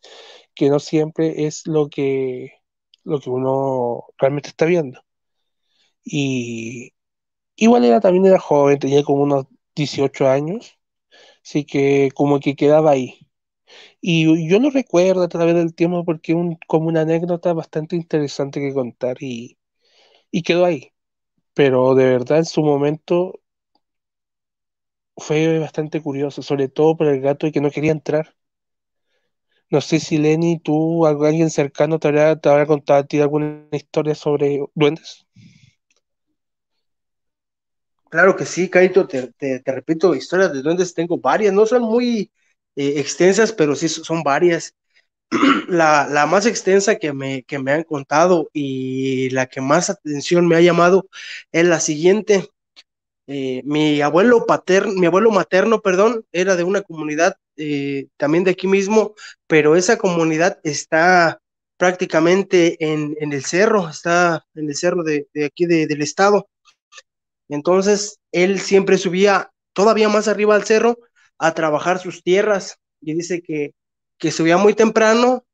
que 0.55 0.69
no 0.69 0.79
siempre 0.79 1.45
es 1.47 1.67
lo 1.67 1.89
que, 1.89 2.53
lo 3.03 3.19
que 3.19 3.29
uno 3.29 4.05
realmente 4.19 4.49
está 4.49 4.65
viendo. 4.65 5.01
Y 6.03 6.93
igual 7.57 7.85
era 7.85 8.01
también 8.01 8.27
era 8.27 8.39
joven, 8.39 8.79
tenía 8.79 9.03
como 9.03 9.23
unos 9.23 9.47
18 9.75 10.29
años, 10.29 10.79
así 11.43 11.65
que 11.65 12.11
como 12.15 12.39
que 12.41 12.55
quedaba 12.55 12.91
ahí. 12.91 13.19
Y 14.01 14.49
yo 14.49 14.59
lo 14.59 14.71
recuerdo 14.71 15.23
a 15.23 15.29
través 15.29 15.55
del 15.55 15.75
tiempo 15.75 16.05
porque 16.05 16.33
es 16.33 16.37
un, 16.37 16.57
como 16.67 16.87
una 16.89 17.01
anécdota 17.01 17.53
bastante 17.53 17.95
interesante 17.97 18.59
que 18.61 18.73
contar 18.73 19.17
y, 19.21 19.57
y 20.31 20.43
quedó 20.43 20.65
ahí. 20.65 20.91
Pero 21.53 21.95
de 21.95 22.05
verdad 22.05 22.39
en 22.39 22.45
su 22.45 22.63
momento 22.63 23.41
fue 25.17 25.59
bastante 25.59 26.01
curioso, 26.01 26.41
sobre 26.41 26.67
todo 26.67 26.97
por 26.97 27.07
el 27.07 27.21
gato 27.21 27.47
y 27.47 27.51
que 27.51 27.61
no 27.61 27.71
quería 27.71 27.91
entrar. 27.91 28.35
No 29.69 29.81
sé 29.81 29.99
si 29.99 30.17
Lenny, 30.17 30.59
tú, 30.59 31.05
alguien 31.05 31.49
cercano 31.49 31.99
te 31.99 32.07
habrá, 32.07 32.65
contado 32.67 33.05
ti 33.05 33.19
alguna 33.19 33.67
historia 33.71 34.13
sobre 34.13 34.59
duendes. 34.75 35.25
Claro 38.09 38.35
que 38.35 38.45
sí, 38.45 38.69
Caito, 38.69 39.07
te, 39.07 39.33
repito, 39.65 40.15
historias 40.15 40.53
de 40.53 40.61
duendes 40.61 40.93
tengo 40.93 41.17
varias, 41.17 41.53
no 41.53 41.65
son 41.65 41.81
muy 41.81 42.31
eh, 42.75 42.93
extensas, 42.97 43.51
pero 43.51 43.75
sí 43.75 43.89
son 43.89 44.21
varias. 44.23 44.75
La, 45.67 46.27
más 46.29 46.45
extensa 46.45 46.97
que 46.97 47.11
me 47.11 47.71
han 47.71 47.83
contado 47.83 48.49
y 48.53 49.29
la 49.31 49.47
que 49.47 49.59
más 49.59 49.89
atención 49.89 50.47
me 50.47 50.55
ha 50.55 50.61
llamado 50.61 51.09
es 51.51 51.65
la 51.65 51.79
siguiente. 51.79 52.47
Eh, 53.27 53.61
mi 53.65 54.01
abuelo 54.01 54.45
paterno, 54.45 54.93
mi 54.93 55.07
abuelo 55.07 55.31
materno, 55.31 55.81
perdón, 55.81 56.25
era 56.31 56.55
de 56.55 56.63
una 56.63 56.81
comunidad 56.81 57.35
eh, 57.57 58.07
también 58.17 58.43
de 58.43 58.51
aquí 58.51 58.67
mismo, 58.67 59.15
pero 59.47 59.75
esa 59.75 59.97
comunidad 59.97 60.59
está 60.63 61.41
prácticamente 61.77 62.77
en, 62.79 63.15
el 63.19 63.43
cerro, 63.43 63.89
está 63.89 64.45
en 64.53 64.69
el 64.69 64.75
cerro 64.75 65.03
de, 65.03 65.27
aquí 65.45 65.65
de, 65.65 65.87
del 65.87 66.01
estado. 66.01 66.47
Entonces, 67.49 68.19
él 68.31 68.59
siempre 68.59 68.97
subía 68.97 69.51
todavía 69.73 70.09
más 70.09 70.27
arriba 70.27 70.55
al 70.55 70.63
cerro 70.65 70.97
a 71.37 71.53
trabajar 71.53 71.99
sus 71.99 72.23
tierras 72.23 72.77
y 73.01 73.13
dice 73.13 73.41
que, 73.41 73.73
que 74.17 74.31
subía 74.31 74.57
muy 74.57 74.73
temprano 74.73 75.45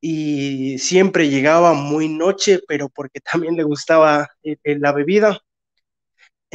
y 0.00 0.78
siempre 0.78 1.28
llegaba 1.28 1.72
muy 1.74 2.08
noche, 2.08 2.60
pero 2.68 2.88
porque 2.88 3.20
también 3.32 3.56
le 3.56 3.64
gustaba 3.64 4.28
eh, 4.42 4.56
la 4.64 4.92
bebida. 4.92 5.40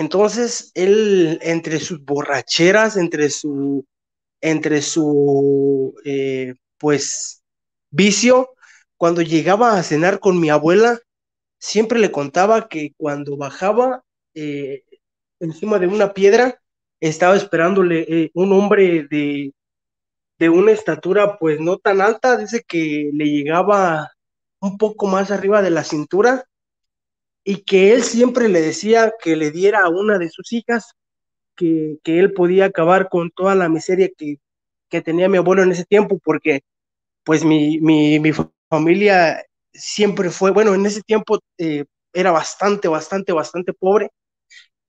Entonces, 0.01 0.71
él, 0.73 1.37
entre 1.43 1.79
sus 1.79 2.03
borracheras, 2.03 2.97
entre 2.97 3.29
su, 3.29 3.85
entre 4.41 4.81
su, 4.81 5.93
eh, 6.03 6.55
pues, 6.79 7.43
vicio, 7.91 8.49
cuando 8.97 9.21
llegaba 9.21 9.77
a 9.77 9.83
cenar 9.83 10.19
con 10.19 10.39
mi 10.39 10.49
abuela, 10.49 10.99
siempre 11.59 11.99
le 11.99 12.11
contaba 12.11 12.67
que 12.67 12.93
cuando 12.97 13.37
bajaba 13.37 14.03
eh, 14.33 14.83
encima 15.39 15.77
de 15.77 15.85
una 15.85 16.13
piedra, 16.13 16.59
estaba 16.99 17.35
esperándole 17.35 18.05
eh, 18.09 18.31
un 18.33 18.53
hombre 18.53 19.07
de, 19.07 19.53
de 20.39 20.49
una 20.49 20.71
estatura, 20.71 21.37
pues, 21.37 21.59
no 21.59 21.77
tan 21.77 22.01
alta, 22.01 22.37
dice 22.37 22.63
que 22.67 23.11
le 23.13 23.25
llegaba 23.25 24.09
un 24.61 24.79
poco 24.79 25.05
más 25.05 25.29
arriba 25.29 25.61
de 25.61 25.69
la 25.69 25.83
cintura 25.83 26.47
y 27.43 27.63
que 27.63 27.93
él 27.93 28.03
siempre 28.03 28.49
le 28.49 28.61
decía 28.61 29.13
que 29.21 29.35
le 29.35 29.51
diera 29.51 29.81
a 29.81 29.89
una 29.89 30.17
de 30.17 30.29
sus 30.29 30.51
hijas, 30.53 30.93
que, 31.55 31.97
que 32.03 32.19
él 32.19 32.33
podía 32.33 32.65
acabar 32.65 33.09
con 33.09 33.31
toda 33.31 33.55
la 33.55 33.69
miseria 33.69 34.09
que, 34.17 34.37
que, 34.89 35.01
tenía 35.01 35.29
mi 35.29 35.37
abuelo 35.37 35.63
en 35.63 35.71
ese 35.71 35.85
tiempo, 35.85 36.19
porque 36.23 36.61
pues 37.23 37.43
mi, 37.45 37.79
mi, 37.79 38.19
mi 38.19 38.31
familia 38.69 39.43
siempre 39.73 40.29
fue, 40.29 40.51
bueno, 40.51 40.73
en 40.73 40.85
ese 40.85 41.01
tiempo 41.01 41.39
eh, 41.57 41.85
era 42.13 42.31
bastante, 42.31 42.87
bastante, 42.87 43.33
bastante 43.33 43.73
pobre. 43.73 44.09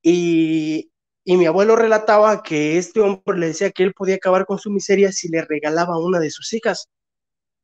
Y, 0.02 0.90
y 1.24 1.36
mi 1.36 1.46
abuelo 1.46 1.76
relataba 1.76 2.42
que 2.42 2.78
este 2.78 3.00
hombre 3.00 3.38
le 3.38 3.48
decía 3.48 3.70
que 3.70 3.84
él 3.84 3.94
podía 3.94 4.16
acabar 4.16 4.46
con 4.46 4.58
su 4.58 4.70
miseria 4.70 5.12
si 5.12 5.28
le 5.28 5.42
regalaba 5.42 5.98
una 5.98 6.18
de 6.20 6.30
sus 6.30 6.52
hijas 6.52 6.88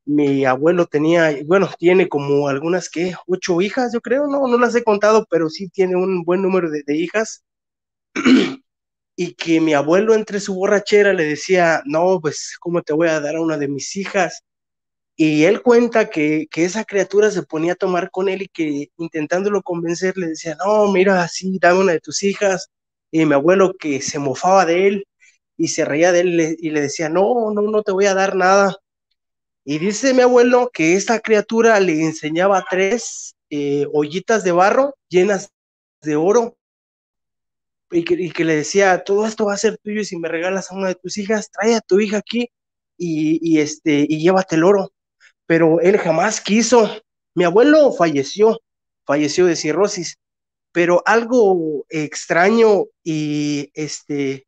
mi 0.09 0.43
abuelo 0.45 0.87
tenía, 0.87 1.37
bueno, 1.45 1.69
tiene 1.77 2.09
como 2.09 2.47
algunas 2.47 2.89
que 2.89 3.13
ocho 3.27 3.61
hijas, 3.61 3.93
yo 3.93 4.01
creo, 4.01 4.27
no, 4.27 4.47
no 4.47 4.57
las 4.57 4.75
he 4.75 4.83
contado, 4.83 5.27
pero 5.29 5.49
sí 5.49 5.69
tiene 5.69 5.95
un 5.95 6.23
buen 6.23 6.41
número 6.41 6.69
de, 6.71 6.83
hijas. 6.97 7.43
y 9.15 9.33
que 9.35 9.61
mi 9.61 9.73
abuelo 9.73 10.15
entre 10.15 10.39
su 10.39 10.55
borrachera 10.55 11.13
le 11.13 11.25
decía, 11.25 11.83
no, 11.85 12.19
pues, 12.21 12.57
¿cómo 12.59 12.81
te 12.81 12.93
voy 12.93 13.07
a 13.09 13.19
dar 13.19 13.35
a 13.35 13.41
una 13.41 13.57
de 13.57 13.67
mis 13.67 13.95
hijas? 13.97 14.43
Y 15.15 15.43
él 15.45 15.61
cuenta 15.61 16.09
que, 16.09 16.47
que 16.51 16.65
esa 16.65 16.85
criatura 16.85 17.31
se 17.31 17.43
ponía 17.43 17.73
a 17.73 17.75
tomar 17.75 18.11
con 18.11 18.29
él 18.29 18.43
y 18.43 18.47
que 18.49 18.89
intentándolo 18.97 19.61
convencer 19.63 20.17
le 20.17 20.29
decía, 20.29 20.57
no, 20.65 20.91
mira, 20.91 21.27
sí, 21.27 21.59
dame 21.61 21.81
una 21.81 21.93
de 21.93 22.01
tus 22.01 22.23
hijas. 22.23 22.69
Y 23.11 23.25
mi 23.25 23.33
abuelo 23.35 23.75
que 23.79 24.01
se 24.01 24.19
mofaba 24.19 24.65
de 24.65 24.87
él 24.87 25.07
y 25.57 25.69
se 25.69 25.85
reía 25.85 26.11
de 26.13 26.21
él 26.21 26.57
y 26.59 26.69
le 26.71 26.81
decía, 26.81 27.09
no, 27.09 27.51
no, 27.53 27.63
no 27.63 27.83
te 27.83 27.91
voy 27.91 28.05
a 28.07 28.15
dar 28.15 28.35
nada 28.35 28.77
y 29.69 29.77
dice 29.77 30.15
mi 30.15 30.23
abuelo 30.23 30.71
que 30.73 30.95
esta 30.95 31.19
criatura 31.19 31.79
le 31.79 32.01
enseñaba 32.01 32.65
tres 32.67 33.35
eh, 33.51 33.85
ollitas 33.93 34.43
de 34.43 34.51
barro 34.51 34.95
llenas 35.09 35.51
de 36.01 36.15
oro 36.15 36.57
y 37.91 38.03
que, 38.03 38.45
le 38.45 38.55
decía, 38.55 39.03
todo 39.03 39.27
esto 39.27 39.45
va 39.45 39.53
a 39.53 39.57
ser 39.57 39.77
tuyo 39.77 40.01
y 40.01 40.05
si 40.05 40.17
me 40.17 40.27
regalas 40.27 40.71
a 40.71 40.75
una 40.75 40.87
de 40.87 40.95
tus 40.95 41.19
hijas, 41.19 41.51
trae 41.51 41.75
a 41.75 41.81
tu 41.81 41.99
hija 41.99 42.17
aquí 42.17 42.49
y, 42.97 43.37
y, 43.43 43.59
este, 43.59 44.07
y 44.09 44.19
llévate 44.19 44.55
el 44.55 44.63
oro. 44.63 44.91
Pero 45.45 45.79
él 45.81 45.99
jamás 45.99 46.41
quiso. 46.41 46.89
Mi 47.35 47.43
abuelo 47.43 47.91
falleció, 47.91 48.59
falleció 49.05 49.45
de 49.45 49.55
cirrosis, 49.55 50.17
pero 50.71 51.03
algo 51.05 51.85
extraño 51.89 52.85
y 53.03 53.69
este, 53.75 54.47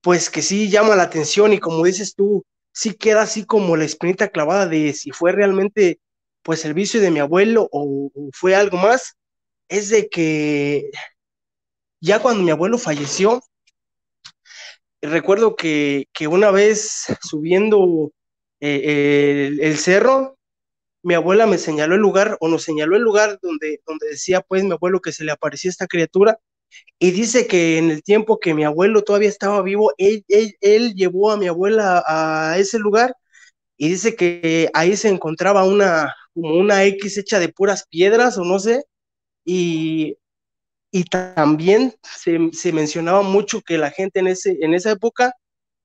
pues 0.00 0.28
que 0.28 0.42
sí 0.42 0.68
llama 0.68 0.96
la 0.96 1.04
atención 1.04 1.52
y 1.52 1.60
como 1.60 1.84
dices 1.84 2.16
tú, 2.16 2.44
sí 2.80 2.94
queda 2.94 3.22
así 3.22 3.44
como 3.44 3.76
la 3.76 3.84
espinita 3.84 4.30
clavada 4.30 4.66
de 4.66 4.94
si 4.94 5.10
fue 5.10 5.32
realmente 5.32 6.00
pues 6.42 6.64
el 6.64 6.72
vicio 6.72 6.98
de 7.02 7.10
mi 7.10 7.18
abuelo 7.20 7.68
o, 7.72 8.10
fue 8.32 8.54
algo 8.54 8.78
más, 8.78 9.18
es 9.68 9.90
de 9.90 10.08
que 10.08 10.90
ya 12.00 12.22
cuando 12.22 12.42
mi 12.42 12.50
abuelo 12.50 12.78
falleció, 12.78 13.42
recuerdo 15.02 15.56
que, 15.56 16.06
que 16.14 16.26
una 16.26 16.50
vez 16.50 17.04
subiendo 17.20 18.12
eh, 18.60 19.48
el, 19.48 19.60
el, 19.60 19.76
cerro, 19.76 20.38
mi 21.02 21.12
abuela 21.12 21.46
me 21.46 21.58
señaló 21.58 21.96
el 21.96 22.00
lugar 22.00 22.38
o 22.40 22.48
nos 22.48 22.62
señaló 22.62 22.96
el 22.96 23.02
lugar 23.02 23.38
donde, 23.42 23.82
donde 23.86 24.08
decía 24.08 24.40
pues 24.40 24.64
mi 24.64 24.72
abuelo 24.72 25.00
que 25.00 25.12
se 25.12 25.24
le 25.24 25.32
aparecía 25.32 25.70
esta 25.70 25.86
criatura 25.86 26.38
Y 26.98 27.12
dice 27.12 27.46
que 27.46 27.78
en 27.78 27.90
el 27.90 28.02
tiempo 28.02 28.38
que 28.38 28.54
mi 28.54 28.64
abuelo 28.64 29.02
todavía 29.02 29.28
estaba 29.28 29.62
vivo, 29.62 29.92
él, 29.98 30.24
él, 30.28 30.94
llevó 30.94 31.30
a 31.30 31.36
mi 31.38 31.46
abuela 31.46 32.04
a 32.06 32.58
ese 32.58 32.78
lugar 32.78 33.16
y 33.78 33.88
dice 33.88 34.14
que 34.16 34.70
ahí 34.74 34.96
se 34.96 35.08
encontraba 35.08 35.64
una, 35.64 36.14
como 36.34 36.54
una 36.56 36.84
X 36.84 37.16
hecha 37.18 37.38
de 37.38 37.48
puras 37.48 37.86
piedras 37.88 38.36
o 38.36 38.44
no 38.44 38.58
sé, 38.58 38.84
y, 39.44 40.18
y 40.92 41.04
también 41.04 41.94
se, 42.02 42.38
se, 42.52 42.72
mencionaba 42.72 43.22
mucho 43.22 43.62
que 43.62 43.78
la 43.78 43.90
gente 43.90 44.20
en, 44.20 44.26
ese, 44.28 44.58
en 44.60 44.74
esa 44.74 44.92
época 44.92 45.34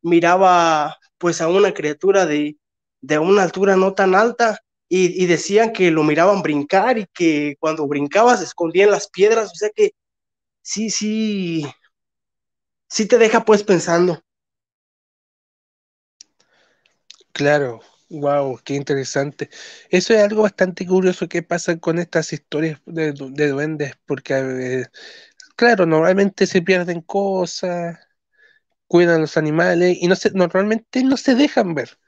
miraba 0.01 0.97
pues 1.17 1.41
a 1.41 1.47
una 1.47 1.73
criatura 1.73 2.25
de, 2.25 2.57
de 3.01 3.19
una 3.19 3.43
altura 3.43 3.77
no 3.77 3.93
tan 3.93 4.15
alta 4.15 4.59
y, 4.89 5.23
y, 5.23 5.25
decían 5.27 5.73
que 5.73 5.91
lo 5.91 6.03
miraban 6.03 6.41
brincar 6.43 6.97
y 6.97 7.07
que 7.13 7.55
cuando 7.59 7.87
brincaba 7.87 8.37
se 8.37 8.43
escondían 8.43 8.91
las 8.91 9.09
piedras, 9.09 9.51
o 9.51 9.55
sea 9.55 9.69
que 9.73 9.93
sí, 10.65 10.89
sí, 10.89 11.63
sí 12.89 13.07
te 13.07 13.19
deja 13.19 13.45
pues 13.45 13.63
pensando. 13.63 14.23
Claro, 17.31 17.81
wow, 18.09 18.59
qué 18.63 18.75
interesante. 18.75 19.49
Eso 19.89 20.13
es 20.13 20.21
algo 20.21 20.43
bastante 20.43 20.85
curioso 20.87 21.27
que 21.27 21.43
pasa 21.43 21.77
con 21.79 21.99
estas 21.99 22.31
historias 22.33 22.81
de, 22.85 23.13
de 23.13 23.47
duendes, 23.49 23.93
porque, 24.05 24.85
claro, 25.55 25.85
normalmente 25.85 26.47
se 26.47 26.61
pierden 26.61 27.01
cosas, 27.01 27.99
cuidan 28.87 29.21
los 29.21 29.37
animales 29.37 29.97
y 30.01 30.07
no 30.07 30.15
se, 30.17 30.31
normalmente 30.31 31.03
no 31.03 31.17
se 31.17 31.35
dejan 31.35 31.75
ver. 31.75 31.99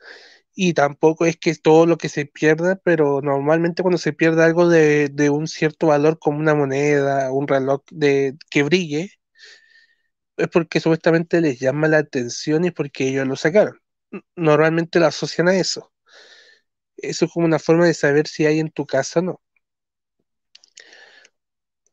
Y 0.59 0.73
tampoco 0.73 1.25
es 1.25 1.37
que 1.37 1.53
todo 1.55 1.85
lo 1.85 1.97
que 1.99 2.09
se 2.09 2.25
pierda, 2.25 2.77
pero 2.83 3.21
normalmente 3.21 3.83
cuando 3.83 3.97
se 3.99 4.11
pierde 4.13 4.43
algo 4.43 4.67
de, 4.69 5.07
de 5.09 5.29
un 5.29 5.47
cierto 5.47 5.87
valor 5.87 6.17
como 6.19 6.39
una 6.39 6.55
moneda, 6.55 7.31
un 7.31 7.47
reloj 7.47 7.81
de, 7.91 8.35
que 8.49 8.63
brille, 8.63 9.11
es 10.37 10.47
porque 10.49 10.79
supuestamente 10.79 11.41
les 11.41 11.59
llama 11.59 11.87
la 11.87 11.99
atención 11.99 12.65
y 12.65 12.71
porque 12.71 13.07
ellos 13.09 13.27
lo 13.27 13.35
sacaron. 13.35 13.79
Normalmente 14.35 14.99
lo 14.99 15.07
asocian 15.07 15.47
a 15.49 15.55
eso. 15.57 15.91
Eso 16.97 17.25
es 17.25 17.31
como 17.31 17.47
una 17.47 17.57
forma 17.57 17.87
de 17.87 17.95
saber 17.95 18.27
si 18.27 18.45
hay 18.45 18.59
en 18.59 18.69
tu 18.69 18.85
casa 18.85 19.19
o 19.19 19.23
no. 19.23 19.41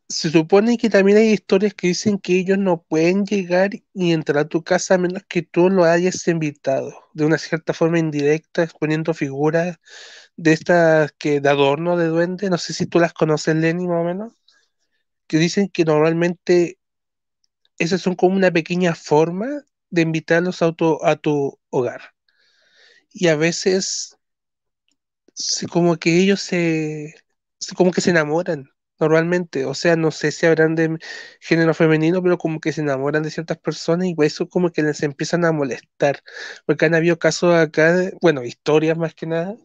Se 0.09 0.31
supone 0.31 0.77
que 0.79 0.91
también 0.91 1.19
hay 1.19 1.33
historias 1.33 1.75
que 1.75 1.89
dicen 1.89 2.19
que 2.19 2.39
ellos 2.39 2.59
no 2.59 2.83
pueden 2.83 3.25
llegar 3.25 3.71
ni 3.95 4.13
entrar 4.13 4.39
a 4.39 4.49
tu 4.49 4.63
casa 4.63 4.95
a 4.95 4.99
menos 4.99 5.25
que 5.29 5.43
tú 5.43 5.71
lo 5.71 5.85
hayas 5.85 6.29
invitado, 6.29 6.93
de 7.15 7.25
una 7.25 7.39
cierta 7.39 7.73
forma 7.73 7.99
indirecta, 7.99 8.67
poniendo 8.79 9.15
figuras 9.15 9.79
de 10.37 10.53
estas 10.53 11.13
que 11.19 11.41
de 11.41 11.49
adorno 11.49 11.97
de 11.97 12.09
duende, 12.09 12.51
no 12.51 12.59
sé 12.59 12.75
si 12.75 12.87
tú 12.87 13.01
las 13.01 13.15
conoces, 13.15 13.57
Lenny, 13.57 13.87
más 13.89 14.03
o 14.03 14.05
menos, 14.05 14.33
que 15.29 15.39
dicen 15.39 15.69
que 15.69 15.85
normalmente 15.85 16.79
esas 17.79 18.01
son 18.03 18.17
como 18.17 18.37
una 18.37 18.51
pequeña 18.51 18.95
forma 18.97 19.49
de 19.91 20.03
invitarlos 20.03 20.61
a 20.63 20.73
tu, 20.73 20.99
a 21.05 21.15
tu 21.17 21.59
hogar. 21.71 22.03
Y 23.13 23.29
a 23.29 23.37
veces 23.37 24.19
como 25.71 25.97
que 25.97 26.19
ellos 26.21 26.41
se, 26.41 27.15
como 27.77 27.93
que 27.93 28.01
se 28.01 28.11
enamoran 28.11 28.71
normalmente, 29.01 29.65
o 29.67 29.75
sea, 29.75 29.97
no 29.97 30.11
sé 30.11 30.33
si 30.33 30.47
habrán 30.47 30.75
de 30.75 30.99
género 31.41 31.75
femenino, 31.75 32.23
pero 32.23 32.39
como 32.39 32.61
que 32.61 32.73
se 32.73 32.81
enamoran 32.83 33.23
de 33.23 33.31
ciertas 33.31 33.59
personas 33.59 34.09
y 34.09 34.15
eso 34.23 34.49
como 34.49 34.71
que 34.71 34.83
les 34.83 35.03
empiezan 35.03 35.45
a 35.45 35.53
molestar, 35.53 36.23
porque 36.67 36.87
han 36.87 36.95
habido 36.95 37.19
casos 37.19 37.55
acá, 37.55 38.11
bueno, 38.21 38.45
historias 38.45 38.97
más 38.99 39.15
que 39.15 39.27
nada, 39.27 39.57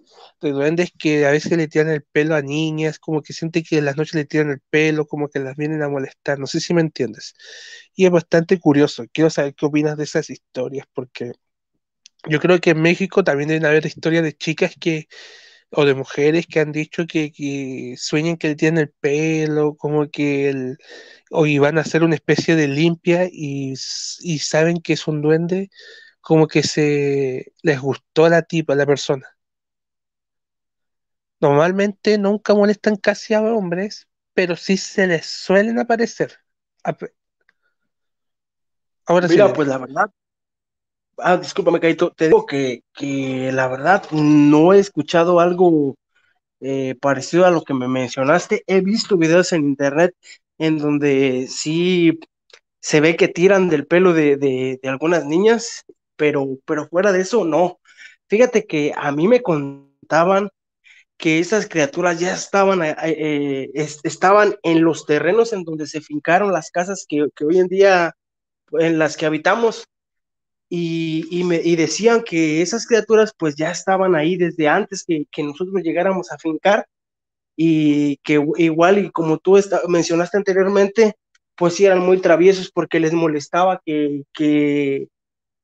de 0.41 0.51
duendes 0.51 0.91
que 0.97 1.25
a 1.25 1.31
veces 1.31 1.57
le 1.57 1.67
tiran 1.67 1.89
el 1.89 2.03
pelo 2.03 2.35
a 2.35 2.41
niñas, 2.41 2.99
como 2.99 3.21
que 3.21 3.33
sienten 3.33 3.63
que 3.63 3.77
en 3.77 3.85
las 3.85 3.97
noches 3.97 4.15
le 4.15 4.25
tiran 4.25 4.49
el 4.51 4.61
pelo, 4.69 5.07
como 5.07 5.29
que 5.29 5.39
las 5.39 5.55
vienen 5.55 5.83
a 5.83 5.89
molestar, 5.89 6.39
no 6.39 6.47
sé 6.47 6.59
si 6.59 6.73
me 6.73 6.81
entiendes. 6.81 7.33
Y 7.95 8.05
es 8.05 8.11
bastante 8.11 8.59
curioso, 8.59 9.05
quiero 9.13 9.29
saber 9.29 9.55
qué 9.55 9.65
opinas 9.65 9.97
de 9.97 10.03
esas 10.05 10.29
historias, 10.29 10.87
porque 10.93 11.33
yo 12.27 12.39
creo 12.39 12.59
que 12.59 12.71
en 12.71 12.81
México 12.81 13.23
también 13.23 13.49
deben 13.49 13.65
haber 13.65 13.85
historias 13.85 14.23
de 14.23 14.33
chicas 14.33 14.75
que 14.79 15.07
o 15.71 15.85
de 15.85 15.93
mujeres 15.93 16.47
que 16.47 16.59
han 16.59 16.71
dicho 16.71 17.05
que, 17.07 17.31
que 17.31 17.95
sueñan 17.97 18.37
que 18.37 18.49
le 18.49 18.55
tienen 18.55 18.79
el 18.83 18.89
pelo, 18.89 19.75
como 19.75 20.09
que 20.09 20.49
el, 20.49 20.77
o 21.29 21.45
iban 21.45 21.77
a 21.77 21.81
hacer 21.81 22.03
una 22.03 22.15
especie 22.15 22.55
de 22.55 22.67
limpia 22.67 23.25
y, 23.31 23.73
y, 24.21 24.39
saben 24.39 24.81
que 24.81 24.93
es 24.93 25.07
un 25.07 25.21
duende, 25.21 25.69
como 26.21 26.47
que 26.47 26.63
se 26.63 27.53
les 27.61 27.79
gustó 27.79 28.25
a 28.25 28.29
la 28.29 28.41
tipa, 28.43 28.73
a 28.73 28.77
la 28.77 28.85
persona. 28.85 29.27
Normalmente 31.39 32.17
nunca 32.17 32.53
molestan 32.53 32.97
casi 32.97 33.33
a 33.33 33.41
hombres, 33.41 34.07
pero 34.33 34.55
sí 34.55 34.75
se 34.77 35.07
les 35.07 35.25
suelen 35.25 35.79
aparecer. 35.79 36.39
Ahora 39.05 39.27
Mira, 39.27 39.47
sí, 39.47 39.53
pues 39.55 39.67
la 39.67 39.77
verdad, 39.77 40.11
Ah, 41.21 41.37
discúlpame, 41.37 41.79
Caito. 41.79 42.11
Te 42.11 42.25
digo 42.27 42.45
que, 42.45 42.83
que 42.93 43.51
la 43.51 43.67
verdad 43.67 44.03
no 44.11 44.73
he 44.73 44.79
escuchado 44.79 45.39
algo 45.39 45.95
eh, 46.61 46.95
parecido 47.01 47.45
a 47.45 47.51
lo 47.51 47.63
que 47.63 47.73
me 47.73 47.87
mencionaste. 47.87 48.63
He 48.67 48.81
visto 48.81 49.17
videos 49.17 49.53
en 49.53 49.65
internet 49.65 50.15
en 50.57 50.77
donde 50.77 51.47
sí 51.49 52.19
se 52.81 53.01
ve 53.01 53.15
que 53.15 53.27
tiran 53.27 53.69
del 53.69 53.87
pelo 53.87 54.13
de, 54.13 54.37
de, 54.37 54.79
algunas 54.83 55.25
niñas, 55.25 55.83
pero, 56.15 56.57
pero 56.65 56.87
fuera 56.87 57.11
de 57.11 57.21
eso, 57.21 57.45
no. 57.45 57.79
Fíjate 58.27 58.65
que 58.65 58.93
a 58.95 59.11
mí 59.11 59.27
me 59.27 59.41
contaban 59.41 60.49
que 61.17 61.39
esas 61.39 61.67
criaturas 61.67 62.19
ya 62.19 62.33
estaban, 62.33 62.83
eh, 62.83 62.95
eh, 63.03 63.69
estaban 64.03 64.55
en 64.63 64.83
los 64.83 65.05
terrenos 65.05 65.53
en 65.53 65.63
donde 65.63 65.87
se 65.87 66.01
fincaron 66.01 66.53
las 66.53 66.71
casas 66.71 67.05
que, 67.07 67.27
que 67.35 67.45
hoy 67.45 67.59
en 67.59 67.67
día 67.67 68.15
en 68.73 68.99
las 68.99 69.17
que 69.17 69.25
habitamos 69.25 69.85
y, 70.69 71.43
me, 71.45 71.59
decían 71.75 72.23
que 72.23 72.61
esas 72.61 72.85
criaturas 72.85 73.33
pues 73.37 73.55
ya 73.55 73.71
estaban 73.71 74.15
ahí 74.15 74.37
desde 74.37 74.67
antes 74.67 75.03
que, 75.03 75.43
nosotros 75.43 75.81
llegáramos 75.81 76.31
a 76.31 76.37
fincar 76.37 76.85
y 77.55 78.17
que 78.17 78.45
igual 78.57 78.99
y 78.99 79.11
como 79.11 79.39
tú 79.39 79.59
mencionaste 79.87 80.37
anteriormente, 80.37 81.15
pues 81.55 81.75
sí 81.75 81.85
eran 81.85 81.99
muy 81.99 82.19
traviesos 82.19 82.71
porque 82.71 82.99
les 82.99 83.13
molestaba 83.13 83.81
que, 83.83 84.23
que 84.31 85.07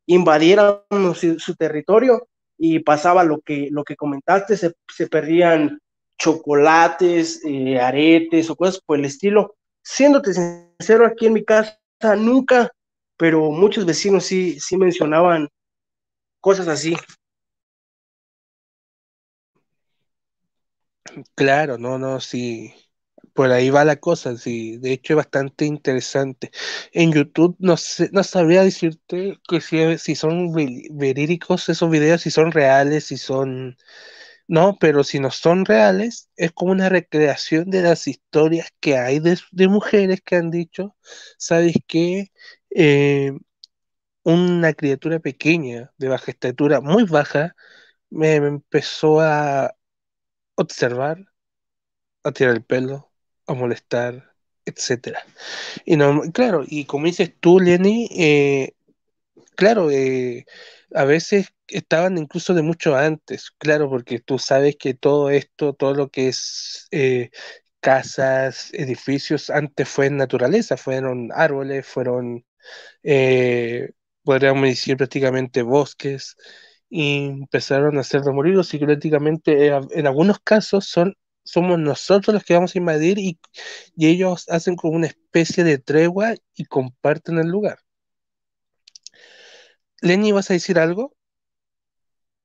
invadieran 0.08 0.82
su, 1.13 1.56
territorio 1.56 2.28
y 2.58 2.80
pasaba 2.80 3.24
lo 3.24 3.41
que, 3.41 3.70
lo 3.72 3.84
que 3.84 3.96
comentaste, 3.96 4.58
se, 4.58 5.08
perdían 5.08 5.80
chocolates, 6.18 7.41
eh, 7.46 7.80
aretes 7.80 8.50
o 8.50 8.56
cosas 8.56 8.82
por 8.84 8.98
el 8.98 9.06
estilo. 9.06 9.56
Siéndote 9.84 10.34
sincero, 10.34 11.06
aquí 11.06 11.28
en 11.28 11.34
mi 11.34 11.46
casa 11.46 11.78
nunca 12.18 12.72
pero 13.17 13.51
muchos 13.51 13.86
vecinos 13.86 14.25
sí, 14.25 14.60
sí 14.60 14.78
mencionaban 14.78 15.49
cosas 16.41 16.67
así. 16.69 16.95
Claro, 21.36 21.78
no, 21.78 21.97
no, 21.99 22.19
sí, 22.19 22.73
por 23.34 23.51
ahí 23.51 23.69
va 23.69 23.86
la 23.86 23.97
cosa, 23.97 24.36
sí, 24.38 24.78
de 24.78 24.93
hecho 24.93 25.13
es 25.13 25.17
bastante 25.17 25.65
interesante. 25.65 26.51
En 26.93 27.13
YouTube 27.13 27.56
no 27.60 27.78
sé, 27.78 28.10
no 28.12 28.23
sabría 28.23 28.63
decirte 28.63 29.39
que 29.47 29.62
si, 29.62 29.97
si 29.99 30.15
son 30.15 30.51
verídicos 30.54 31.69
esos 31.69 31.89
videos, 31.91 32.21
si 32.21 32.32
son 32.32 32.51
reales, 32.51 33.06
si 33.06 33.17
son 33.17 33.78
no, 34.47 34.78
pero 34.80 35.04
si 35.04 35.19
no 35.19 35.32
son 35.32 35.65
reales, 35.65 36.30
es 36.38 36.51
como 36.54 36.71
una 36.73 36.89
recreación 36.89 37.69
de 37.71 37.82
las 37.84 38.08
historias 38.08 38.69
que 38.82 38.97
hay 38.97 39.19
de, 39.19 39.39
de 39.51 39.67
mujeres 39.69 40.21
que 40.21 40.36
han 40.38 40.51
dicho, 40.51 40.95
¿sabes 41.38 41.75
qué? 41.88 42.32
Eh, 42.77 43.31
una 44.23 44.73
criatura 44.73 45.19
pequeña, 45.19 45.93
de 45.97 46.09
baja 46.09 46.31
estatura, 46.31 46.81
muy 46.81 47.05
baja, 47.05 47.55
me, 48.09 48.35
empezó 48.35 49.21
a 49.21 49.75
observar, 50.55 51.25
a 52.23 52.31
tirar 52.33 52.55
el 52.55 52.63
pelo, 52.63 53.11
a 53.47 53.53
molestar, 53.53 54.33
etcétera. 54.65 55.23
Y 55.85 55.97
no, 55.97 56.21
claro, 56.33 56.63
y 56.67 56.85
como 56.85 57.05
dices 57.07 57.33
tú, 57.39 57.59
Lenny, 57.61 58.09
eh, 58.11 58.73
claro, 59.55 59.91
eh, 59.91 60.45
a 60.93 61.05
veces 61.05 61.53
estaban 61.67 62.17
incluso 62.17 62.53
de 62.53 62.63
mucho 62.63 62.95
antes, 62.97 63.51
claro, 63.51 63.89
porque 63.89 64.19
tú 64.19 64.39
sabes 64.39 64.75
que 64.77 64.93
todo 64.95 65.29
esto, 65.29 65.73
todo 65.73 65.93
lo 65.93 66.09
que 66.09 66.29
es 66.29 66.89
casas, 67.79 68.69
edificios, 68.73 69.49
antes 69.49 69.88
fue 69.88 70.09
naturaleza, 70.09 70.77
fueron 70.77 71.29
árboles, 71.33 71.85
fueron 71.85 72.43
eh, 73.04 73.91
podríamos 74.23 74.63
decir 74.63 74.97
prácticamente 74.97 75.62
bosques, 75.62 76.36
y 76.89 77.25
empezaron 77.25 77.97
a 77.97 78.04
demolidos 78.04 78.73
y 78.73 78.78
prácticamente 78.80 79.67
eh, 79.67 79.80
en 79.91 80.08
algunos 80.08 80.39
casos 80.39 80.86
son, 80.88 81.15
somos 81.43 81.80
nosotros 81.80 82.34
los 82.34 82.43
que 82.43 82.54
vamos 82.54 82.75
a 82.75 82.78
invadir 82.78 83.17
y, 83.19 83.39
y 83.95 84.08
ellos 84.08 84.45
hacen 84.49 84.75
como 84.75 84.95
una 84.95 85.08
especie 85.08 85.63
de 85.63 85.78
tregua 85.78 86.36
y 86.56 86.65
comparten 86.65 87.38
el 87.39 87.47
lugar. 87.47 87.80
Lenny, 90.01 90.32
¿vas 90.32 90.49
a 90.51 90.54
decir 90.54 90.80
algo? 90.80 91.15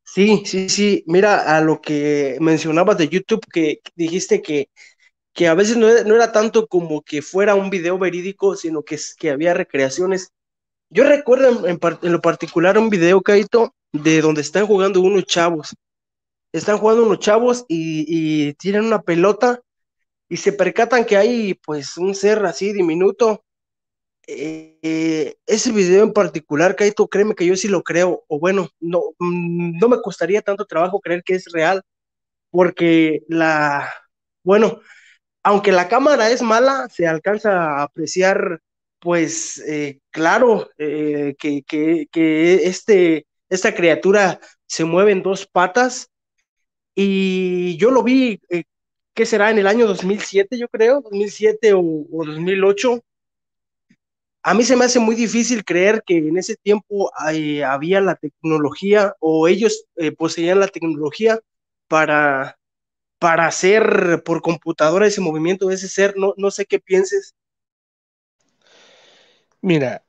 Sí, 0.02 0.42
sí, 0.44 0.68
sí. 0.68 1.04
Mira, 1.06 1.56
a 1.56 1.60
lo 1.60 1.80
que 1.80 2.36
mencionabas 2.40 2.98
de 2.98 3.08
YouTube, 3.08 3.46
que 3.52 3.80
dijiste 3.94 4.42
que 4.42 4.68
que 5.32 5.48
a 5.48 5.54
veces 5.54 5.76
no, 5.76 5.88
era 5.88 6.32
tanto 6.32 6.66
como 6.66 7.02
que 7.02 7.22
fuera 7.22 7.54
un 7.54 7.70
video 7.70 7.98
verídico, 7.98 8.56
sino 8.56 8.82
que, 8.82 8.98
que 9.18 9.30
había 9.30 9.54
recreaciones. 9.54 10.32
Yo 10.90 11.04
recuerdo 11.04 11.66
en, 11.66 11.78
lo 12.12 12.20
particular 12.20 12.78
un 12.78 12.90
video, 12.90 13.22
Kaito, 13.22 13.74
de 13.92 14.20
donde 14.20 14.40
están 14.40 14.66
jugando 14.66 15.00
unos 15.00 15.24
chavos. 15.24 15.74
Están 16.52 16.78
jugando 16.78 17.04
unos 17.04 17.20
chavos 17.20 17.64
y, 17.68 18.54
tienen 18.54 18.84
una 18.84 19.02
pelota 19.02 19.60
y 20.28 20.36
se 20.36 20.52
percatan 20.52 21.04
que 21.04 21.16
hay 21.16 21.54
pues 21.54 21.96
un 21.96 22.14
ser 22.14 22.44
así 22.44 22.72
diminuto. 22.72 23.44
Eh, 24.26 25.36
ese 25.46 25.72
video 25.72 26.04
en 26.04 26.12
particular, 26.12 26.76
Kaito, 26.76 27.08
créeme 27.08 27.34
que 27.34 27.46
yo 27.46 27.56
sí 27.56 27.68
lo 27.68 27.82
creo, 27.82 28.24
o 28.28 28.38
bueno, 28.38 28.68
no, 28.78 29.02
no 29.18 29.88
me 29.88 30.00
costaría 30.02 30.42
tanto 30.42 30.66
trabajo 30.66 31.00
creer 31.00 31.22
que 31.24 31.34
es 31.34 31.46
real, 31.52 31.82
porque 32.50 33.22
la, 33.28 33.92
bueno, 34.44 34.80
aunque 35.42 35.72
la 35.72 35.88
cámara 35.88 36.30
es 36.30 36.42
mala, 36.42 36.88
se 36.90 37.06
alcanza 37.06 37.50
a 37.52 37.82
apreciar, 37.84 38.60
pues, 38.98 39.58
eh, 39.66 40.00
claro, 40.10 40.70
eh, 40.78 41.34
que, 41.38 42.60
este, 42.64 43.26
esta 43.48 43.74
criatura 43.74 44.40
se 44.66 44.84
mueve 44.84 45.12
en 45.12 45.22
dos 45.22 45.46
patas. 45.46 46.10
Y 46.94 47.76
yo 47.78 47.90
lo 47.90 48.02
vi, 48.02 48.40
eh, 48.50 48.64
¿qué 49.14 49.26
será? 49.26 49.50
En 49.50 49.58
el 49.58 49.66
año 49.66 49.86
2007, 49.86 50.58
yo 50.58 50.68
creo, 50.68 51.00
2007 51.02 51.72
o, 51.74 52.06
2008. 52.10 53.00
A 54.42 54.54
mí 54.54 54.64
se 54.64 54.76
me 54.76 54.86
hace 54.86 54.98
muy 54.98 55.14
difícil 55.14 55.64
creer 55.64 56.02
que 56.06 56.16
en 56.18 56.36
ese 56.38 56.56
tiempo 56.56 57.12
había 57.14 58.00
la 58.00 58.14
tecnología 58.16 59.14
o 59.20 59.48
ellos 59.48 59.84
poseían 60.16 60.60
la 60.60 60.68
tecnología 60.68 61.38
para 61.88 62.58
para 63.20 63.46
hacer 63.46 64.22
por 64.24 64.42
computadora 64.42 65.06
ese 65.06 65.20
movimiento 65.22 65.68
de 65.68 65.76
ese 65.76 65.88
ser, 65.88 66.14
no, 66.16 66.34
no 66.38 66.50
sé 66.50 66.66
qué 66.66 66.80
pienses. 66.80 67.36
Mira, 69.62 70.04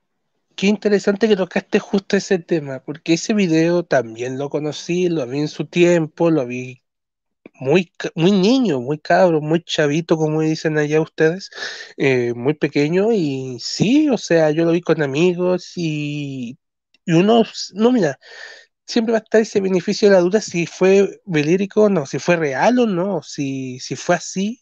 qué 0.56 0.67
interesante 0.67 1.28
que 1.28 1.36
tocaste 1.36 1.80
justo 1.80 2.17
ese 2.17 2.39
tema, 2.39 2.82
porque 2.84 3.13
ese 3.13 3.34
video 3.34 3.84
también 3.86 4.38
lo 4.39 4.50
conocí, 4.50 5.10
lo 5.10 5.28
vi 5.28 5.41
en 5.41 5.47
su 5.50 5.65
tiempo, 5.67 6.32
lo 6.32 6.45
vi 6.47 6.84
muy, 7.56 7.91
muy 8.15 8.32
niño, 8.32 8.82
muy 8.82 9.00
cabro, 9.00 9.41
muy 9.41 9.63
chavito, 9.63 10.17
como 10.17 10.41
dicen 10.41 10.78
allá 10.78 11.02
ustedes, 11.02 11.52
eh, 11.97 12.34
muy 12.36 12.56
pequeño, 12.56 13.12
y 13.13 13.58
sí, 13.62 14.10
o 14.10 14.17
sea, 14.17 14.52
yo 14.52 14.65
lo 14.65 14.71
vi 14.74 14.82
con 14.82 15.02
amigos 15.04 15.74
y, 15.78 16.58
y 17.06 17.13
uno, 17.13 17.43
no, 17.76 17.91
mira, 17.91 18.19
siempre 18.91 19.13
va 19.13 19.19
a 19.19 19.21
estar 19.23 19.41
ese 19.41 19.62
beneficio 19.62 20.10
de 20.10 20.15
la 20.15 20.21
duda 20.21 20.41
si 20.41 20.65
fue 20.67 21.21
verídico 21.25 21.84
o 21.84 21.89
no, 21.89 22.06
si 22.06 22.19
fue 22.19 22.36
real 22.38 22.80
o 22.80 22.88
no, 22.88 23.21
si, 23.23 23.80
si 23.80 23.95
fue 23.95 24.15
así. 24.15 24.62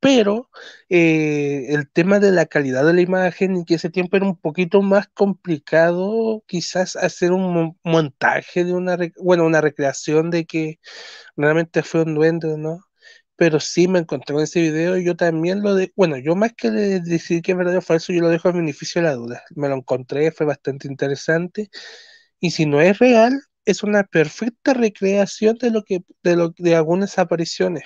Pero 0.00 0.50
eh, 0.90 1.66
el 1.70 1.90
tema 1.90 2.20
de 2.20 2.30
la 2.30 2.44
calidad 2.46 2.84
de 2.86 2.92
la 2.92 3.00
imagen 3.00 3.56
y 3.56 3.64
que 3.64 3.76
ese 3.76 3.88
tiempo 3.90 4.16
era 4.18 4.26
un 4.26 4.36
poquito 4.38 4.82
más 4.82 5.08
complicado, 5.14 6.42
quizás 6.46 6.96
hacer 6.96 7.32
un 7.32 7.78
montaje 7.84 8.64
de 8.64 8.74
una, 8.74 8.98
bueno, 9.18 9.46
una 9.46 9.62
recreación 9.62 10.30
de 10.30 10.44
que 10.46 10.78
realmente 11.36 11.82
fue 11.82 12.02
un 12.02 12.14
duende, 12.14 12.56
¿no? 12.58 12.80
Pero 13.36 13.60
sí 13.60 13.88
me 13.88 14.00
encontré 14.00 14.34
con 14.34 14.44
ese 14.44 14.60
video 14.62 14.98
y 14.98 15.04
yo 15.04 15.16
también 15.16 15.62
lo 15.62 15.74
de, 15.74 15.92
bueno, 15.96 16.18
yo 16.18 16.36
más 16.36 16.52
que 16.54 16.70
decir 16.70 17.42
que 17.42 17.52
es 17.52 17.58
verdadero 17.58 17.80
o 17.80 17.82
falso, 17.82 18.12
yo 18.12 18.20
lo 18.22 18.28
dejo 18.30 18.48
a 18.48 18.52
beneficio 18.52 19.02
de 19.02 19.08
la 19.08 19.14
duda. 19.14 19.42
Me 19.56 19.68
lo 19.68 19.76
encontré, 19.76 20.32
fue 20.32 20.46
bastante 20.46 20.88
interesante 20.88 21.70
y 22.40 22.50
si 22.52 22.66
no 22.66 22.80
es 22.80 22.98
real, 22.98 23.40
es 23.64 23.82
una 23.82 24.04
perfecta 24.04 24.74
recreación 24.74 25.56
de 25.58 25.70
lo 25.70 25.82
que, 25.84 26.00
de 26.22 26.36
lo, 26.36 26.50
de 26.56 26.76
algunas 26.76 27.18
apariciones. 27.18 27.84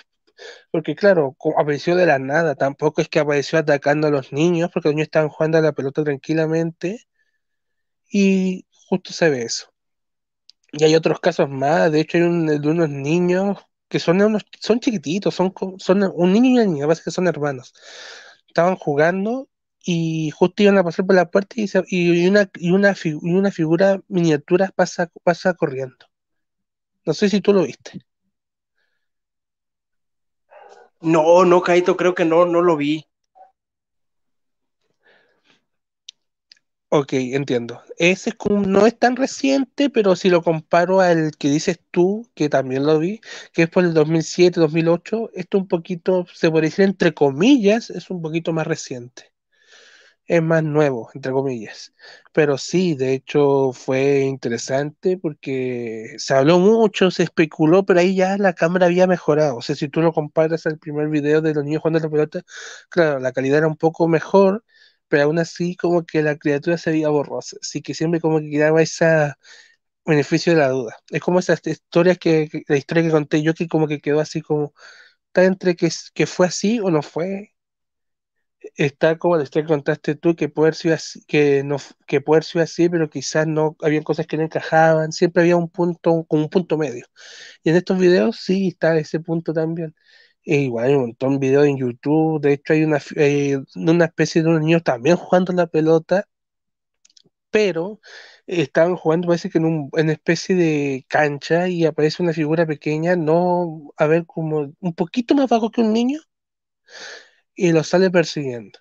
Porque 0.71 0.95
claro, 0.95 1.37
apareció 1.59 1.97
de 1.97 2.07
la 2.07 2.19
nada, 2.19 2.55
tampoco 2.55 3.01
es 3.01 3.09
que 3.09 3.19
apareció 3.21 3.59
atacando 3.59 4.09
a 4.09 4.11
los 4.11 4.33
niños, 4.33 4.71
porque 4.73 4.89
los 4.89 4.95
niños 4.97 5.07
estaban 5.09 5.31
jugando 5.31 5.59
a 5.59 5.63
la 5.63 5.73
pelota 5.73 6.05
tranquilamente. 6.05 7.07
Y 8.11 8.67
justo 8.71 9.13
se 9.13 9.29
ve 9.31 9.43
eso. 9.43 9.73
Y 10.73 10.85
hay 10.85 10.95
otros 10.95 11.21
casos 11.21 11.49
más, 11.49 11.91
de 11.93 12.01
hecho 12.01 12.19
hay 12.19 12.25
un, 12.25 12.47
de 12.47 12.69
unos 12.69 12.91
niños 12.91 13.59
que 13.89 13.99
son 13.99 14.21
unos, 14.21 14.45
son 14.61 14.81
chiquititos, 14.81 15.35
son, 15.35 15.55
son 15.79 16.13
un 16.15 16.33
niño 16.33 16.51
y 16.51 16.53
una 16.55 16.65
niña, 16.67 16.87
parece 16.87 17.05
que 17.05 17.11
son 17.11 17.27
hermanos. 17.27 17.73
Estaban 18.47 18.77
jugando 18.77 19.49
y 19.90 20.31
justo 20.33 20.62
iban 20.62 20.77
a 20.77 20.85
pasar 20.85 21.07
por 21.07 21.16
la 21.16 21.31
puerta 21.31 21.57
y, 21.57 22.27
una, 22.29 22.51
y, 22.57 22.72
una, 22.72 22.94
una 23.22 23.51
figura 23.51 24.03
miniatura 24.09 24.70
pasa, 24.77 25.11
pasa 25.24 25.55
corriendo. 25.55 26.05
No 27.07 27.14
sé 27.14 27.31
si 27.31 27.40
tú 27.40 27.55
lo 27.55 27.62
viste. 27.62 27.98
No, 31.01 31.46
no, 31.46 31.62
Kaito, 31.62 31.96
creo 31.96 32.14
que 32.14 32.27
no, 32.27 32.44
no 32.44 32.61
lo 32.61 32.77
vi. 32.77 33.07
Ok, 36.90 37.14
entiendo. 37.14 37.83
Ese 37.96 38.31
es 38.31 38.37
como, 38.37 38.66
no 38.66 38.87
es 38.87 38.98
tan 38.98 39.16
reciente, 39.16 39.88
pero 39.88 40.16
si 40.16 40.29
lo 40.29 40.42
comparo 40.42 41.01
al 41.01 41.33
que 41.38 41.48
dices 41.48 41.81
tú, 41.90 42.29
que 42.35 42.51
también 42.51 42.85
lo 42.85 42.98
vi, 42.98 43.22
que 43.55 43.62
es 43.62 43.70
por 43.70 43.85
el 43.85 43.94
2007, 43.94 44.61
2008, 44.61 45.31
esto 45.33 45.57
un 45.57 45.66
poquito, 45.66 46.27
se 46.35 46.51
puede 46.51 46.66
decir 46.66 46.85
entre 46.85 47.14
comillas, 47.14 47.88
es 47.88 48.11
un 48.11 48.20
poquito 48.20 48.53
más 48.53 48.66
reciente 48.66 49.38
es 50.29 50.43
más 50.43 50.62
nuevo, 50.62 51.11
entre 51.14 51.33
comillas. 51.33 51.95
Pero 52.33 52.59
sí, 52.59 52.95
de 52.95 53.14
hecho 53.14 53.73
fue 53.73 54.21
interesante 54.21 55.19
porque 55.19 56.14
se 56.19 56.35
habló 56.35 56.59
mucho, 56.59 57.11
se 57.11 57.25
especuló, 57.25 57.85
pero 57.87 58.01
ahí 58.01 58.14
ya 58.17 58.37
la 58.38 58.53
cámara 58.55 58.87
había 58.87 59.07
mejorado. 59.07 59.57
O 59.57 59.62
sea, 59.62 59.75
si 59.75 59.88
tú 59.88 60.03
lo 60.03 60.12
comparas 60.12 60.67
al 60.67 60.79
primer 60.79 61.09
video 61.09 61.41
de 61.41 61.55
los 61.55 61.64
niños 61.64 61.83
jugando 61.83 62.01
la 62.01 62.11
pelota, 62.11 62.43
claro, 62.91 63.19
la 63.21 63.33
calidad 63.33 63.59
era 63.59 63.69
un 63.69 63.77
poco 63.77 64.07
mejor, 64.09 64.64
pero 65.09 65.25
aún 65.25 65.38
así 65.38 65.77
como 65.77 66.05
que 66.05 66.23
la 66.23 66.37
criatura 66.37 66.79
se 66.79 66.91
veía 66.91 67.09
borrosa. 67.09 67.57
Así 67.62 67.83
que 67.83 67.95
siempre 67.95 68.21
como 68.21 68.41
que 68.41 68.51
quedaba 68.51 68.83
ese 68.83 69.33
beneficio 70.05 70.55
de 70.55 70.61
la 70.61 70.69
duda. 70.71 70.97
Es 71.11 71.21
como 71.23 71.38
esas 71.41 71.61
historias 71.67 72.19
que, 72.19 72.49
la 72.69 72.77
historia 72.77 73.03
que 73.05 73.11
conté 73.11 73.43
yo 73.43 73.55
que 73.55 73.69
como 73.69 73.88
que 73.88 74.01
quedó 74.01 74.21
así 74.21 74.43
como, 74.43 74.75
está 75.29 75.45
entre 75.45 75.77
que, 75.77 75.91
que 76.14 76.27
fue 76.27 76.47
así 76.47 76.81
o 76.81 76.91
no 76.91 77.03
fue 77.03 77.55
está 78.77 79.18
como 79.18 79.42
te 79.44 79.64
contaste 79.64 80.14
tú, 80.14 80.37
que 80.37 80.49
puede 80.49 80.73
ser 80.73 80.94
así, 80.94 81.23
que 81.27 81.62
no, 81.64 81.79
que 82.07 82.21
puede 82.21 82.42
ser 82.42 82.62
así, 82.62 82.88
pero 82.88 83.11
quizás 83.11 83.47
no, 83.47 83.77
habían 83.83 84.03
cosas 84.05 84.27
que 84.27 84.37
no 84.37 84.44
encajaban, 84.44 85.12
siempre 85.12 85.42
había 85.42 85.57
un 85.57 85.68
punto, 85.68 86.25
como 86.29 86.42
un 86.44 86.51
punto 86.51 86.77
medio. 86.79 87.07
Y 87.62 87.71
en 87.71 87.77
estos 87.77 87.99
videos 87.99 88.38
sí 88.40 88.68
está 88.68 88.97
ese 88.99 89.21
punto 89.21 89.53
también. 89.53 89.94
E 90.44 90.59
igual 90.62 90.87
hay 90.87 90.94
un 90.94 91.03
montón 91.03 91.35
de 91.35 91.49
videos 91.49 91.66
en 91.66 91.79
YouTube, 91.79 92.40
de 92.40 92.55
hecho 92.55 92.73
hay 92.73 92.85
una, 92.85 92.99
eh, 93.16 93.59
una 93.77 94.07
especie 94.07 94.42
de 94.42 94.49
unos 94.49 94.62
niños 94.62 94.83
también 94.83 95.16
jugando 95.16 95.53
la 95.53 95.66
pelota, 95.66 96.27
pero 97.51 98.01
estaban 98.47 98.97
jugando 98.97 99.29
parece 99.29 99.51
que 99.51 99.59
en, 99.59 99.64
un, 99.66 99.90
en 99.94 100.05
una 100.05 100.12
especie 100.12 100.55
de 100.57 101.05
cancha 101.09 101.68
y 101.68 101.85
aparece 101.87 102.23
una 102.23 102.33
figura 102.33 102.66
pequeña, 102.66 103.16
no, 103.16 103.92
a 103.97 104.07
ver, 104.07 104.27
como 104.27 104.73
un 104.81 104.94
poquito 104.94 105.35
más 105.35 105.49
bajo 105.49 105.71
que 105.71 105.81
un 105.83 105.92
niño, 105.92 106.21
y 107.59 107.73
los 107.73 107.88
sale 107.88 108.11
persiguiendo. 108.11 108.81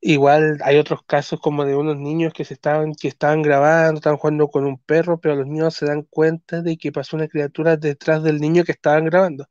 Igual 0.00 0.58
hay 0.64 0.78
otros 0.78 1.00
casos 1.06 1.40
como 1.40 1.64
de 1.64 1.76
unos 1.76 1.96
niños 1.96 2.32
que 2.32 2.44
se 2.44 2.54
estaban, 2.54 2.94
que 2.94 3.08
estaban 3.08 3.42
grabando, 3.42 3.96
estaban 3.98 4.18
jugando 4.18 4.48
con 4.48 4.64
un 4.66 4.78
perro, 4.78 5.20
pero 5.20 5.34
los 5.36 5.46
niños 5.46 5.74
se 5.74 5.86
dan 5.86 6.02
cuenta 6.02 6.62
de 6.62 6.76
que 6.78 6.92
pasó 6.92 7.16
una 7.16 7.28
criatura 7.28 7.76
detrás 7.76 8.22
del 8.22 8.40
niño 8.40 8.64
que 8.64 8.72
estaban 8.72 9.04
grabando. 9.06 9.46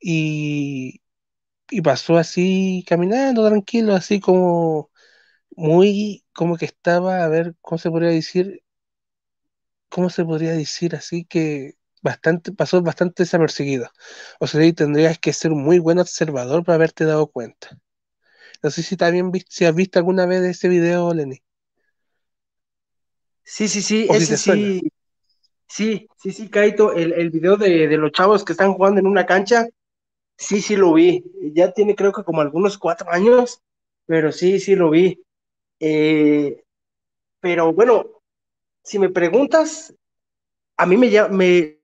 Y, 0.00 1.02
y 1.70 1.82
pasó 1.82 2.18
así 2.18 2.84
caminando 2.88 3.46
tranquilo, 3.48 3.94
así 3.94 4.20
como 4.20 4.90
muy, 5.56 6.24
como 6.34 6.56
que 6.58 6.66
estaba, 6.66 7.24
a 7.24 7.28
ver, 7.28 7.56
¿cómo 7.62 7.78
se 7.78 7.90
podría 7.90 8.10
decir? 8.10 8.62
¿Cómo 9.88 10.10
se 10.10 10.24
podría 10.24 10.52
decir? 10.52 10.94
Así 10.96 11.24
que 11.24 11.74
bastante, 12.02 12.52
pasó 12.52 12.82
bastante 12.82 13.22
desapercibido. 13.22 13.88
O 14.40 14.46
sea, 14.46 14.60
ahí 14.60 14.72
tendrías 14.72 15.18
que 15.18 15.32
ser 15.32 15.52
un 15.52 15.62
muy 15.62 15.78
buen 15.78 15.98
observador 15.98 16.64
para 16.64 16.76
haberte 16.76 17.04
dado 17.04 17.28
cuenta. 17.28 17.78
No 18.62 18.70
sé 18.70 18.82
si 18.82 18.96
también 18.96 19.32
si 19.48 19.64
has 19.64 19.74
visto 19.74 19.98
alguna 19.98 20.26
vez 20.26 20.42
ese 20.42 20.68
video, 20.68 21.12
Lenny. 21.14 21.42
Sí, 23.44 23.68
sí, 23.68 23.82
sí, 23.82 24.06
ese 24.10 24.36
sí. 24.36 24.82
Sí, 25.66 26.06
sí, 26.18 26.32
sí, 26.32 26.48
Kaito, 26.50 26.92
el, 26.92 27.14
el 27.14 27.30
video 27.30 27.56
de, 27.56 27.88
de, 27.88 27.96
los 27.96 28.12
chavos 28.12 28.44
que 28.44 28.52
están 28.52 28.74
jugando 28.74 29.00
en 29.00 29.06
una 29.06 29.24
cancha, 29.24 29.66
sí, 30.36 30.60
sí 30.60 30.76
lo 30.76 30.92
vi. 30.92 31.24
Ya 31.54 31.72
tiene 31.72 31.96
creo 31.96 32.12
que 32.12 32.24
como 32.24 32.42
algunos 32.42 32.76
cuatro 32.76 33.10
años, 33.10 33.62
pero 34.04 34.32
sí, 34.32 34.60
sí 34.60 34.76
lo 34.76 34.90
vi. 34.90 35.22
Eh, 35.80 36.62
pero 37.40 37.72
bueno, 37.72 38.04
si 38.84 38.98
me 38.98 39.08
preguntas, 39.08 39.94
a 40.76 40.86
mí 40.86 40.96
me, 40.96 41.10
me, 41.30 41.78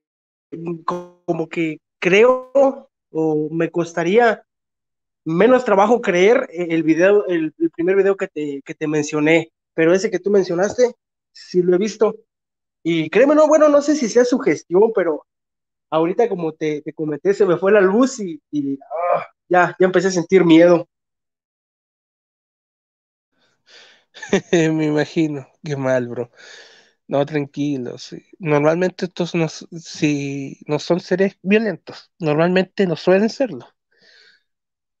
como 0.85 1.49
que 1.49 1.79
creo 1.99 2.89
o 3.11 3.49
me 3.51 3.71
costaría 3.71 4.43
menos 5.25 5.65
trabajo 5.65 6.01
creer 6.01 6.47
el 6.51 6.83
video, 6.83 7.25
el, 7.27 7.53
primer 7.75 7.95
video 7.95 8.17
que 8.17 8.27
te, 8.27 8.61
que 8.63 8.73
te 8.73 8.87
mencioné, 8.87 9.51
pero 9.73 9.93
ese 9.93 10.09
que 10.09 10.19
tú 10.19 10.31
mencionaste, 10.31 10.95
sí 11.31 11.61
lo 11.61 11.75
he 11.75 11.79
visto. 11.79 12.15
Y 12.83 13.09
créeme, 13.09 13.35
no, 13.35 13.47
bueno, 13.47 13.69
no 13.69 13.81
sé 13.81 13.95
si 13.95 14.07
sea 14.09 14.23
gestión 14.43 14.91
pero 14.95 15.25
ahorita 15.89 16.29
como 16.29 16.53
te, 16.53 16.81
te 16.81 16.93
comenté, 16.93 17.33
se 17.33 17.45
me 17.45 17.57
fue 17.57 17.71
la 17.71 17.81
luz 17.81 18.19
y, 18.19 18.41
ya, 19.49 19.75
ya 19.79 19.85
empecé 19.85 20.07
a 20.07 20.11
sentir 20.11 20.45
miedo. 20.45 20.87
Me 24.51 24.85
imagino, 24.85 25.47
qué 25.63 25.75
mal, 25.75 26.07
bro. 26.07 26.31
No, 27.09 27.25
tranquilo. 27.25 27.97
Sí. 27.97 28.23
Normalmente 28.39 29.05
estos 29.05 29.35
no, 29.35 29.49
si 29.49 30.59
no 30.67 30.79
son 30.79 30.99
seres 31.01 31.37
violentos, 31.41 32.11
normalmente 32.19 32.85
no 32.87 32.95
suelen 32.95 33.29
serlo. 33.29 33.67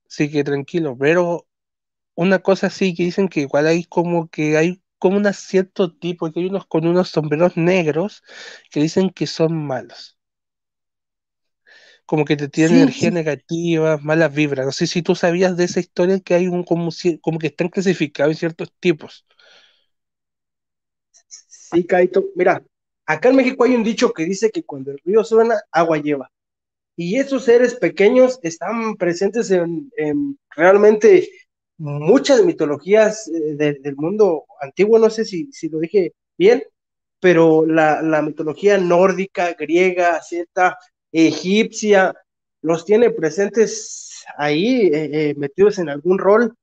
Así 0.09 0.29
que 0.31 0.43
tranquilo, 0.43 0.97
pero 0.97 1.47
una 2.15 2.39
cosa 2.39 2.69
sí 2.71 2.95
que 2.95 3.03
dicen 3.05 3.29
que 3.29 3.41
igual 3.41 3.67
hay 3.67 3.85
como 3.85 4.29
que 4.29 4.57
hay 4.57 4.83
como 4.99 5.17
un 5.17 5.33
cierto 5.35 5.95
tipo, 5.97 6.31
que 6.31 6.39
hay 6.41 6.47
unos 6.47 6.67
con 6.67 6.87
unos 6.87 7.09
sombreros 7.09 7.57
negros 7.57 8.23
que 8.71 8.81
dicen 8.81 9.09
que 9.11 9.27
son 9.27 9.55
malos. 9.67 10.19
Como 12.05 12.25
que 12.25 12.35
te 12.37 12.49
tienen 12.49 12.75
Sí, 12.75 12.77
energía 12.77 13.11
negativa, 13.11 13.97
malas 13.97 14.33
vibras. 14.33 14.65
No 14.65 14.71
sé 14.71 14.87
si 14.87 15.01
tú 15.01 15.15
sabías 15.15 15.55
de 15.57 15.65
esa 15.65 15.79
historia 15.79 16.19
que 16.19 16.33
hay 16.35 16.47
un 16.47 16.63
como, 16.63 16.89
como 17.21 17.39
que 17.39 17.47
están 17.47 17.69
clasificados 17.69 18.33
en 18.33 18.37
ciertos 18.39 18.73
tipos. 18.79 19.25
Sí, 21.71 21.85
Kaito. 21.85 22.25
Mira, 22.35 22.63
acá 23.05 23.29
en 23.29 23.35
México 23.35 23.63
hay 23.63 23.75
un 23.75 23.83
dicho 23.83 24.11
que 24.13 24.25
dice 24.25 24.49
que 24.51 24.63
cuando 24.63 24.91
el 24.91 24.99
río 25.03 25.23
suena, 25.23 25.61
agua 25.71 25.97
lleva. 25.97 26.31
Y 26.95 27.17
esos 27.17 27.45
seres 27.45 27.75
pequeños 27.75 28.39
están 28.43 28.95
presentes 28.95 29.51
en, 29.51 29.91
en 29.97 30.37
realmente 30.55 31.29
muchas 31.77 32.43
mitologías 32.43 33.27
eh, 33.29 33.55
de, 33.55 33.73
del 33.75 33.95
mundo 33.95 34.45
antiguo, 34.61 34.99
no 34.99 35.09
sé 35.09 35.23
si, 35.25 35.51
si 35.51 35.69
lo 35.69 35.79
dije 35.79 36.13
bien, 36.37 36.63
pero 37.19 37.65
la, 37.65 38.01
la 38.01 38.21
mitología 38.21 38.77
nórdica, 38.77 39.53
griega, 39.53 40.21
celta, 40.21 40.77
egipcia, 41.11 42.13
los 42.61 42.85
tiene 42.85 43.11
presentes 43.11 44.23
ahí, 44.37 44.87
eh, 44.87 45.29
eh, 45.29 45.35
metidos 45.37 45.79
en 45.79 45.89
algún 45.89 46.17
rol. 46.17 46.53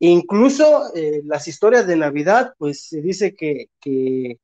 Incluso 0.00 0.94
eh, 0.94 1.22
las 1.24 1.48
historias 1.48 1.86
de 1.86 1.96
Navidad, 1.96 2.54
pues 2.58 2.82
se 2.82 3.02
dice 3.02 3.34
que, 3.34 4.38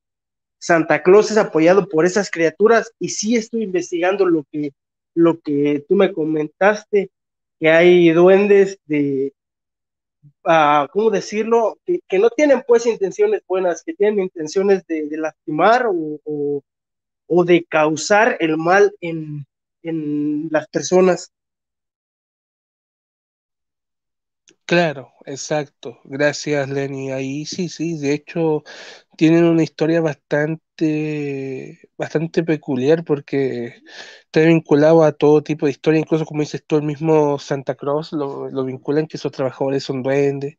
Santa 0.59 1.03
Claus 1.03 1.31
es 1.31 1.37
apoyado 1.37 1.87
por 1.91 2.07
esas 2.07 2.31
criaturas 2.31 2.91
y 2.99 3.11
sí 3.11 3.37
estoy 3.37 3.65
investigando 3.65 4.25
lo 4.25 4.45
que, 4.51 4.73
lo 5.15 5.39
que 5.41 5.85
tú 5.87 5.95
me 5.95 6.11
comentaste, 6.11 7.11
que 7.61 7.69
hay 7.69 8.11
duendes 8.13 8.79
de, 8.87 9.35
uh, 10.45 10.89
¿cómo 10.91 11.11
decirlo? 11.11 11.77
Que, 11.85 12.19
no 12.19 12.31
tienen 12.31 12.63
pues 12.67 12.87
intenciones 12.87 13.43
buenas, 13.47 13.83
que 13.83 13.93
tienen 13.93 14.21
intenciones 14.21 14.87
de, 14.87 15.07
lastimar 15.19 15.87
o, 15.87 16.19
o, 16.25 16.63
o, 17.27 17.45
de 17.45 17.65
causar 17.65 18.39
el 18.41 18.57
mal 18.57 18.91
en, 19.03 19.45
en 19.83 20.49
las 20.51 20.67
personas. 20.69 21.31
Claro, 24.67 25.13
exacto. 25.27 26.01
Gracias, 26.05 26.69
Lenny. 26.71 27.11
Ahí 27.13 27.45
sí, 27.45 27.69
sí. 27.69 27.99
De 27.99 28.15
hecho, 28.15 28.63
tienen 29.17 29.45
una 29.47 29.63
historia 29.65 30.03
bastante, 30.03 31.81
bastante 31.99 32.45
peculiar 32.45 33.05
porque 33.05 33.77
está 34.27 34.41
vinculado 34.43 35.03
a 35.05 35.13
todo 35.13 35.43
tipo 35.43 35.67
de 35.67 35.73
historia, 35.73 36.01
incluso 36.01 36.27
como 36.27 36.43
dices 36.43 36.65
tú, 36.67 36.77
el 36.77 36.83
mismo 36.85 37.39
Santa 37.39 37.75
Claus 37.77 38.13
lo, 38.13 38.51
lo 38.51 38.65
vinculan 38.67 39.07
que 39.09 39.17
esos 39.19 39.33
trabajadores 39.33 39.85
son 39.85 40.03
duendes. 40.03 40.57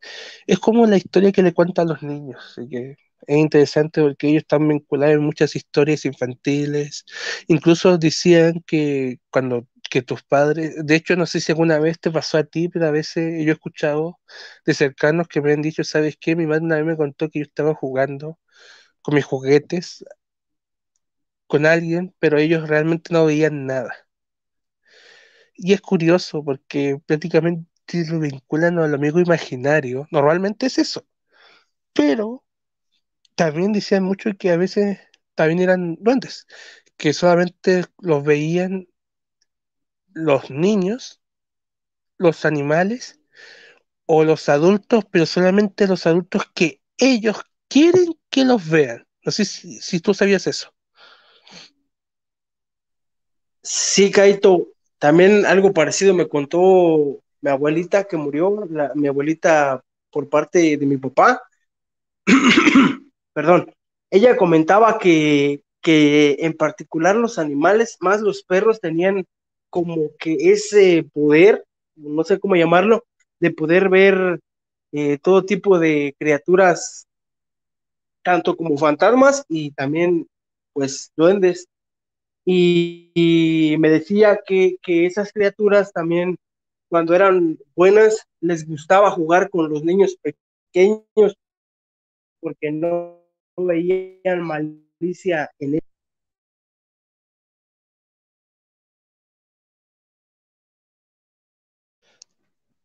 Es 0.48 0.60
como 0.60 0.86
la 0.88 0.98
historia 0.98 1.32
que 1.32 1.44
le 1.44 1.54
cuentan 1.54 1.88
a 1.90 1.94
los 1.94 2.04
niños, 2.04 2.44
así 2.52 2.68
que 2.70 2.98
es 3.28 3.38
interesante 3.38 4.02
porque 4.02 4.28
ellos 4.30 4.42
están 4.44 4.68
vinculados 4.68 5.16
en 5.16 5.24
muchas 5.26 5.56
historias 5.56 6.06
infantiles. 6.06 7.06
Incluso 7.48 7.98
decían 7.98 8.64
que 8.68 9.20
cuando 9.32 9.68
que 9.90 10.02
tus 10.02 10.24
padres, 10.24 10.76
de 10.86 10.96
hecho 10.96 11.16
no 11.16 11.26
sé 11.26 11.40
si 11.42 11.52
alguna 11.52 11.80
vez 11.80 12.00
te 12.00 12.12
pasó 12.12 12.38
a 12.38 12.44
ti, 12.44 12.70
pero 12.70 12.88
a 12.88 12.92
veces 12.92 13.44
yo 13.46 13.52
he 13.52 13.54
escuchado 13.54 14.20
de 14.66 14.74
cercanos 14.74 15.28
que 15.28 15.42
me 15.42 15.54
han 15.54 15.62
dicho, 15.62 15.84
¿sabes 15.84 16.18
qué? 16.20 16.36
Mi 16.36 16.46
madre 16.48 16.64
una 16.66 16.78
vez 16.78 16.86
me 16.86 16.98
contó 16.98 17.30
que 17.30 17.40
yo 17.40 17.44
estaba 17.46 17.76
jugando 17.76 18.40
con 19.02 19.16
mis 19.16 19.26
juguetes 19.26 20.04
con 21.48 21.66
alguien, 21.66 22.14
pero 22.20 22.38
ellos 22.38 22.68
realmente 22.70 23.12
no 23.14 23.26
veían 23.26 23.66
nada. 23.66 23.94
Y 25.56 25.74
es 25.74 25.82
curioso 25.82 26.44
porque 26.44 27.00
prácticamente 27.06 27.68
lo 28.10 28.20
vinculan 28.20 28.80
al 28.80 28.94
amigo 28.94 29.20
imaginario. 29.20 30.08
Normalmente 30.12 30.66
es 30.68 30.78
eso. 30.78 31.06
Pero 31.94 32.46
también 33.36 33.74
decían 33.74 34.04
mucho 34.04 34.32
que 34.38 34.52
a 34.52 34.58
veces 34.58 35.00
también 35.36 35.62
eran 35.62 35.98
duendes, 36.00 36.48
que 36.98 37.14
solamente 37.14 37.86
los 38.00 38.24
veían 38.24 38.88
los 40.16 40.50
niños, 40.50 41.22
los 42.18 42.46
animales 42.46 43.20
o 44.08 44.24
los 44.24 44.50
adultos, 44.50 45.04
pero 45.12 45.26
solamente 45.26 45.88
los 45.88 46.08
adultos 46.08 46.44
que 46.56 46.82
ellos 46.98 47.38
quieren 47.68 48.16
que 48.30 48.46
los 48.46 48.68
vean. 48.68 49.06
No 49.24 49.32
sé 49.32 49.46
si, 49.46 50.00
tú 50.00 50.14
sabías 50.14 50.48
eso. 50.48 50.74
Sí, 53.62 54.12
Kaito, 54.12 54.70
también 55.00 55.46
algo 55.46 55.74
parecido 55.74 56.14
me 56.14 56.30
contó 56.30 57.22
mi 57.42 57.50
abuelita 57.50 58.06
que 58.06 58.18
murió, 58.18 58.68
mi 58.96 59.08
abuelita 59.08 59.84
por 60.12 60.30
parte 60.30 60.78
de 60.78 60.86
mi 60.86 60.98
papá. 60.98 61.42
Perdón, 63.34 63.74
ella 64.10 64.38
comentaba 64.38 64.98
que, 64.98 65.64
que 65.82 66.38
en 66.40 66.54
particular 66.54 67.16
los 67.16 67.38
animales, 67.38 67.98
más 68.00 68.22
los 68.22 68.44
perros, 68.44 68.80
tenían 68.80 69.26
como 69.76 70.16
que 70.18 70.38
ese 70.54 71.04
poder, 71.12 71.66
no 71.98 72.24
sé 72.24 72.40
cómo 72.40 72.56
llamarlo, 72.56 73.04
de 73.42 73.52
poder 73.52 73.90
ver 73.90 74.40
eh, 74.94 75.18
todo 75.18 75.44
tipo 75.44 75.78
de 75.80 76.16
criaturas, 76.18 77.06
tanto 78.24 78.56
como 78.56 78.78
fantasmas 78.78 79.44
y 79.50 79.72
también 79.72 80.30
pues 80.72 81.12
duendes. 81.18 81.68
Y, 82.46 83.76
me 83.80 83.90
decía 83.90 84.40
que, 84.48 84.78
que, 84.82 85.08
esas 85.08 85.34
criaturas 85.34 85.92
también, 85.92 86.38
cuando 86.88 87.14
eran 87.14 87.60
buenas, 87.76 88.26
les 88.40 88.66
gustaba 88.66 89.12
jugar 89.12 89.50
con 89.50 89.70
los 89.70 89.84
niños 89.84 90.16
pequeños 90.22 91.36
porque 92.40 92.72
no 92.72 93.20
veían 93.58 94.42
malicia 94.42 95.52
en 95.60 95.80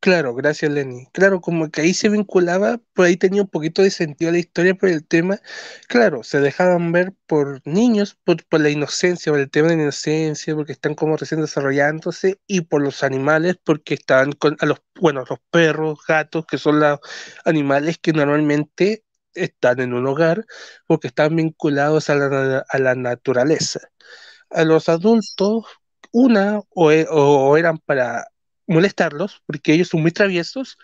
Claro, 0.00 0.34
gracias 0.34 0.70
Lenny. 0.72 1.06
Claro, 1.12 1.42
como 1.42 1.70
que 1.70 1.82
ahí 1.82 1.92
se 1.92 2.08
vinculaba, 2.08 2.80
pues 2.94 3.08
ahí 3.10 3.16
tenía 3.18 3.42
un 3.42 3.48
poquito 3.48 3.82
de 3.82 3.90
sentido 3.90 4.32
la 4.32 4.38
historia 4.38 4.74
por 4.74 4.88
el 4.88 5.06
tema. 5.06 5.38
Claro, 5.88 6.22
se 6.22 6.40
dejaban 6.40 6.90
ver 6.90 7.12
por 7.26 7.60
niños, 7.66 8.16
por, 8.24 8.42
por 8.46 8.60
la 8.62 8.70
inocencia, 8.70 9.30
por 9.30 9.40
el 9.40 9.50
tema 9.50 9.68
de 9.68 9.76
la 9.76 9.82
inocencia, 9.82 10.54
porque 10.54 10.72
están 10.72 10.94
como 10.94 11.18
recién 11.18 11.42
desarrollándose, 11.42 12.40
y 12.46 12.62
por 12.62 12.80
los 12.82 13.02
animales, 13.02 13.56
porque 13.62 13.92
estaban 13.92 14.32
con 14.32 14.56
a 14.60 14.64
los, 14.66 14.80
bueno, 14.98 15.24
los 15.28 15.38
perros, 15.50 15.98
gatos, 16.08 16.46
que 16.46 16.56
son 16.56 16.80
los 16.80 16.98
animales 17.44 17.98
que 17.98 18.14
normalmente 18.14 19.04
están 19.34 19.80
en 19.80 19.92
un 19.92 20.06
hogar, 20.06 20.46
porque 20.86 21.08
están 21.08 21.36
vinculados 21.36 22.08
a 22.08 22.14
la, 22.14 22.64
a 22.66 22.78
la 22.78 22.94
naturaleza. 22.94 23.80
A 24.50 24.64
los 24.64 24.88
adultos, 24.88 25.64
una, 26.12 26.58
o, 26.70 26.90
o 26.90 27.56
eran 27.56 27.78
para 27.78 28.26
molestarlos, 28.70 29.42
porque 29.46 29.74
ellos 29.74 29.88
son 29.88 30.02
muy 30.02 30.12
traviesos, 30.12 30.78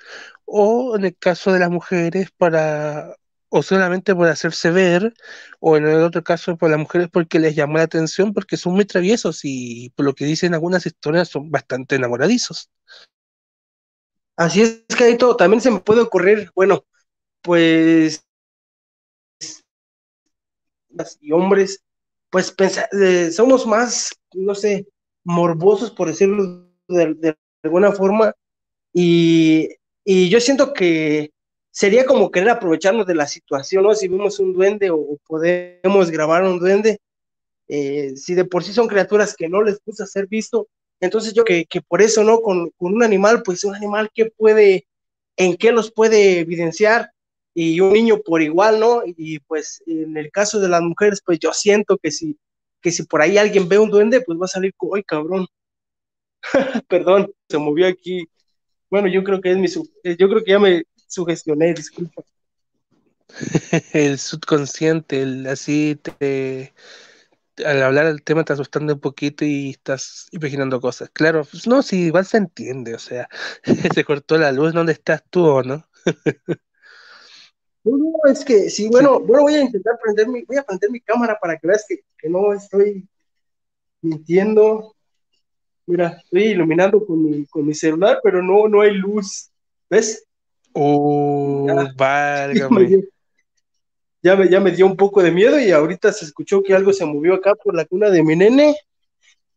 o 0.44 0.96
en 0.96 1.06
el 1.06 1.16
caso 1.16 1.52
de 1.52 1.60
las 1.60 1.70
mujeres 1.70 2.30
para 2.36 3.16
o 3.48 3.62
solamente 3.62 4.14
por 4.14 4.26
hacerse 4.28 4.70
ver, 4.70 5.14
o 5.60 5.76
en 5.76 5.86
el 5.86 6.02
otro 6.02 6.22
caso 6.24 6.56
por 6.56 6.68
las 6.68 6.80
mujeres 6.80 7.08
porque 7.10 7.38
les 7.38 7.54
llamó 7.54 7.78
la 7.78 7.84
atención 7.84 8.34
porque 8.34 8.56
son 8.56 8.74
muy 8.74 8.84
traviesos 8.84 9.40
y 9.44 9.90
por 9.96 10.04
lo 10.04 10.14
que 10.14 10.24
dicen 10.24 10.52
algunas 10.52 10.84
historias 10.84 11.28
son 11.28 11.50
bastante 11.50 11.94
enamoradizos. 11.96 12.70
Así 14.36 14.62
es 14.62 14.84
que 14.98 15.14
todo 15.16 15.36
también 15.36 15.60
se 15.60 15.70
me 15.70 15.80
puede 15.80 16.00
ocurrir, 16.02 16.50
bueno, 16.54 16.84
pues 17.40 18.26
y 21.20 21.32
hombres, 21.32 21.82
pues 22.30 22.50
pensa, 22.50 22.88
eh, 22.92 23.30
somos 23.30 23.66
más, 23.66 24.10
no 24.34 24.54
sé, 24.54 24.86
morbosos 25.24 25.90
por 25.90 26.08
decirlo 26.08 26.68
de, 26.88 27.14
de 27.14 27.36
alguna 27.66 27.92
forma, 27.92 28.34
y, 28.92 29.68
y, 30.04 30.28
yo 30.28 30.40
siento 30.40 30.72
que 30.72 31.30
sería 31.70 32.06
como 32.06 32.30
querer 32.30 32.50
aprovecharnos 32.50 33.06
de 33.06 33.14
la 33.14 33.26
situación, 33.26 33.84
¿no? 33.84 33.94
Si 33.94 34.08
vemos 34.08 34.40
un 34.40 34.54
duende 34.54 34.90
o, 34.90 35.18
podemos 35.26 36.10
grabar 36.10 36.44
un 36.44 36.58
duende, 36.58 36.98
eh, 37.68 38.16
si 38.16 38.34
de 38.34 38.44
por 38.44 38.64
sí 38.64 38.72
son 38.72 38.88
criaturas 38.88 39.34
que 39.36 39.48
no 39.48 39.62
les 39.62 39.78
gusta 39.84 40.06
ser 40.06 40.26
visto, 40.28 40.68
entonces 41.00 41.34
yo 41.34 41.44
que, 41.44 41.66
que 41.66 41.82
por 41.82 42.02
eso, 42.02 42.24
¿no? 42.24 42.40
Con, 42.40 42.70
con, 42.78 42.94
un 42.94 43.02
animal, 43.02 43.42
pues 43.42 43.64
un 43.64 43.74
animal 43.74 44.10
que 44.14 44.26
puede, 44.26 44.86
en 45.36 45.56
qué 45.56 45.72
los 45.72 45.92
puede 45.92 46.40
evidenciar, 46.40 47.10
y 47.58 47.80
un 47.80 47.94
niño 47.94 48.20
por 48.22 48.42
igual, 48.42 48.78
¿no? 48.78 49.02
Y 49.06 49.38
pues 49.40 49.82
en 49.86 50.14
el 50.18 50.30
caso 50.30 50.60
de 50.60 50.68
las 50.68 50.82
mujeres, 50.82 51.22
pues 51.24 51.38
yo 51.38 51.54
siento 51.54 51.96
que 51.96 52.10
si, 52.10 52.38
que 52.82 52.90
si 52.92 53.04
por 53.04 53.22
ahí 53.22 53.38
alguien 53.38 53.66
ve 53.66 53.78
un 53.78 53.90
duende, 53.90 54.20
pues 54.20 54.38
va 54.38 54.44
a 54.44 54.48
salir, 54.48 54.74
¡ay, 54.94 55.02
cabrón! 55.02 55.46
Perdón, 56.88 57.32
se 57.48 57.58
movió 57.58 57.86
aquí 57.86 58.28
Bueno, 58.90 59.08
yo 59.08 59.24
creo 59.24 59.40
que 59.40 59.52
es 59.52 59.56
mi, 59.56 59.68
yo 59.68 60.28
creo 60.28 60.44
que 60.44 60.50
ya 60.50 60.58
me 60.58 60.84
sugestioné, 61.08 61.74
disculpa. 61.74 62.22
el 63.92 64.18
subconsciente, 64.18 65.22
el, 65.22 65.46
así 65.46 65.96
te, 65.96 66.72
al 67.64 67.82
hablar 67.82 68.06
del 68.06 68.22
tema 68.22 68.44
te 68.44 68.52
asustando 68.52 68.94
un 68.94 69.00
poquito 69.00 69.44
y 69.44 69.70
estás 69.70 70.28
imaginando 70.32 70.80
cosas. 70.80 71.10
Claro, 71.10 71.44
pues 71.44 71.66
no, 71.66 71.82
sí, 71.82 72.06
igual 72.06 72.26
se 72.26 72.38
entiende, 72.38 72.94
o 72.94 72.98
sea, 72.98 73.28
se 73.94 74.04
cortó 74.04 74.38
la 74.38 74.52
luz, 74.52 74.72
¿dónde 74.72 74.92
estás 74.92 75.24
tú 75.30 75.46
o 75.46 75.62
no? 75.62 75.84
no, 77.84 78.12
es 78.30 78.44
que 78.44 78.70
sí, 78.70 78.88
bueno, 78.88 79.20
bueno, 79.20 79.42
voy 79.42 79.54
a 79.54 79.62
intentar 79.62 79.98
prender 80.02 80.28
mi, 80.28 80.42
voy 80.44 80.58
a 80.58 80.64
prender 80.64 80.90
mi 80.90 81.00
cámara 81.00 81.38
para 81.40 81.56
que 81.56 81.66
veas 81.66 81.84
que, 81.88 82.00
que 82.18 82.28
no 82.28 82.52
estoy 82.52 83.08
mintiendo. 84.02 84.95
Mira, 85.86 86.20
estoy 86.22 86.44
iluminando 86.48 87.04
con 87.04 87.22
mi, 87.22 87.46
con 87.46 87.64
mi 87.64 87.72
celular, 87.72 88.18
pero 88.22 88.42
no, 88.42 88.68
no 88.68 88.80
hay 88.80 88.94
luz. 88.94 89.50
¿Ves? 89.88 90.26
Uh, 90.72 91.66
ya, 91.68 91.92
válgame. 91.96 93.02
Ya 94.22 94.34
me, 94.34 94.48
ya 94.48 94.58
me 94.58 94.72
dio 94.72 94.86
un 94.86 94.96
poco 94.96 95.22
de 95.22 95.30
miedo 95.30 95.60
y 95.60 95.70
ahorita 95.70 96.12
se 96.12 96.24
escuchó 96.24 96.60
que 96.60 96.74
algo 96.74 96.92
se 96.92 97.04
movió 97.04 97.34
acá 97.34 97.54
por 97.54 97.76
la 97.76 97.84
cuna 97.84 98.10
de 98.10 98.24
mi 98.24 98.34
nene 98.34 98.74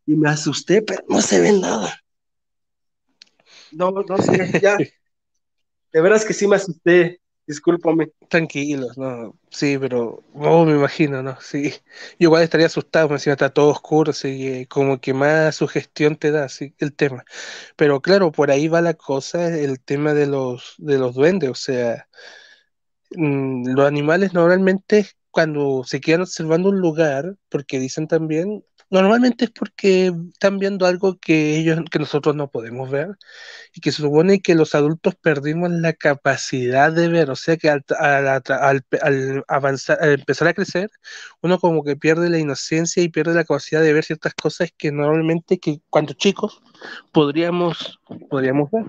y 0.05 0.15
me 0.15 0.29
asusté, 0.29 0.83
pero 0.83 1.01
no 1.07 1.21
se 1.21 1.39
ve 1.39 1.53
nada. 1.53 1.99
No, 3.71 3.89
no 3.89 4.17
sé, 4.17 4.59
ya. 4.61 4.77
De 5.91 6.01
veras 6.01 6.23
que 6.23 6.35
sí 6.35 6.47
me 6.47 6.57
asusté, 6.57 7.19
discúlpame. 7.49 8.11
Tranquilos, 8.27 8.95
no, 8.95 9.35
sí, 9.49 9.75
pero, 9.79 10.23
oh, 10.35 10.65
me 10.65 10.73
imagino, 10.73 11.23
¿no? 11.23 11.35
Sí, 11.41 11.71
yo 12.19 12.27
igual 12.27 12.43
estaría 12.43 12.67
asustado, 12.67 13.09
me 13.09 13.15
decía, 13.15 13.33
está 13.33 13.49
todo 13.49 13.69
oscuro, 13.69 14.11
así 14.11 14.67
como 14.67 15.01
que 15.01 15.15
más 15.15 15.55
sugestión 15.55 16.15
te 16.15 16.29
da, 16.29 16.43
así, 16.45 16.75
el 16.77 16.93
tema. 16.93 17.25
Pero 17.75 18.01
claro, 18.01 18.31
por 18.31 18.51
ahí 18.51 18.67
va 18.67 18.81
la 18.81 18.93
cosa, 18.93 19.47
el 19.57 19.79
tema 19.81 20.13
de 20.13 20.27
los, 20.27 20.75
de 20.77 20.99
los 20.99 21.15
duendes, 21.15 21.49
o 21.49 21.55
sea, 21.55 22.07
mmm, 23.15 23.67
los 23.73 23.87
animales 23.87 24.33
normalmente 24.33 25.07
cuando 25.31 25.83
se 25.85 26.01
quedan 26.01 26.21
observando 26.21 26.69
un 26.69 26.79
lugar, 26.79 27.35
porque 27.49 27.79
dicen 27.79 28.07
también, 28.07 28.63
normalmente 28.89 29.45
es 29.45 29.51
porque 29.51 30.11
están 30.33 30.59
viendo 30.59 30.85
algo 30.85 31.17
que 31.19 31.57
ellos, 31.57 31.79
que 31.91 31.99
nosotros 31.99 32.35
no 32.35 32.49
podemos 32.49 32.89
ver, 32.89 33.17
y 33.73 33.81
que 33.81 33.91
se 33.91 34.01
supone 34.01 34.41
que 34.41 34.55
los 34.55 34.75
adultos 34.75 35.15
perdimos 35.15 35.71
la 35.71 35.93
capacidad 35.93 36.91
de 36.91 37.07
ver, 37.09 37.29
o 37.31 37.35
sea 37.35 37.57
que 37.57 37.69
al, 37.69 37.83
al, 37.99 38.43
al, 39.01 39.43
avanzar, 39.47 39.97
al 40.01 40.11
empezar 40.13 40.47
a 40.47 40.53
crecer, 40.53 40.89
uno 41.41 41.59
como 41.59 41.83
que 41.83 41.95
pierde 41.95 42.29
la 42.29 42.39
inocencia 42.39 43.03
y 43.03 43.09
pierde 43.09 43.33
la 43.33 43.43
capacidad 43.43 43.81
de 43.81 43.93
ver 43.93 44.03
ciertas 44.03 44.33
cosas 44.33 44.69
que 44.77 44.91
normalmente 44.91 45.59
que 45.59 45.81
cuando 45.89 46.13
chicos 46.13 46.61
podríamos, 47.11 47.99
podríamos 48.29 48.69
ver. 48.71 48.85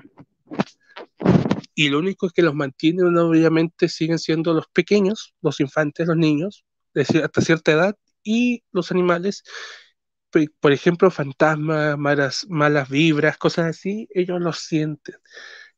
Y 1.75 1.89
lo 1.89 1.99
único 1.99 2.29
que 2.31 2.43
los 2.43 2.55
mantiene 2.55 3.03
obviamente 3.05 3.89
siguen 3.89 4.19
siendo 4.19 4.53
los 4.53 4.67
pequeños, 4.69 5.35
los 5.41 5.61
infantes, 5.61 6.07
los 6.09 6.17
niños, 6.17 6.65
hasta 6.95 7.41
cierta 7.41 7.73
edad, 7.73 7.97
y 8.23 8.63
los 8.73 8.91
animales, 8.91 9.45
por 10.61 10.73
ejemplo, 10.73 11.11
fantasmas, 11.11 11.99
malas, 11.99 12.47
malas 12.49 12.89
vibras, 12.89 13.39
cosas 13.39 13.67
así, 13.67 14.09
ellos 14.15 14.41
los 14.41 14.61
sienten. 14.61 15.17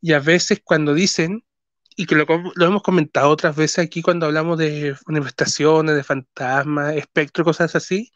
Y 0.01 0.13
a 0.13 0.21
veces 0.21 0.61
cuando 0.65 0.95
dicen, 0.95 1.45
y 1.97 2.07
que 2.07 2.15
lo, 2.15 2.27
lo 2.55 2.67
hemos 2.67 2.83
comentado 2.83 3.31
otras 3.31 3.57
veces 3.57 3.81
aquí 3.81 4.03
cuando 4.03 4.27
hablamos 4.27 4.59
de 4.59 4.97
manifestaciones, 5.07 5.97
de 5.97 6.05
fantasmas, 6.05 6.97
espectros, 6.97 7.45
cosas 7.45 7.75
así, 7.77 8.13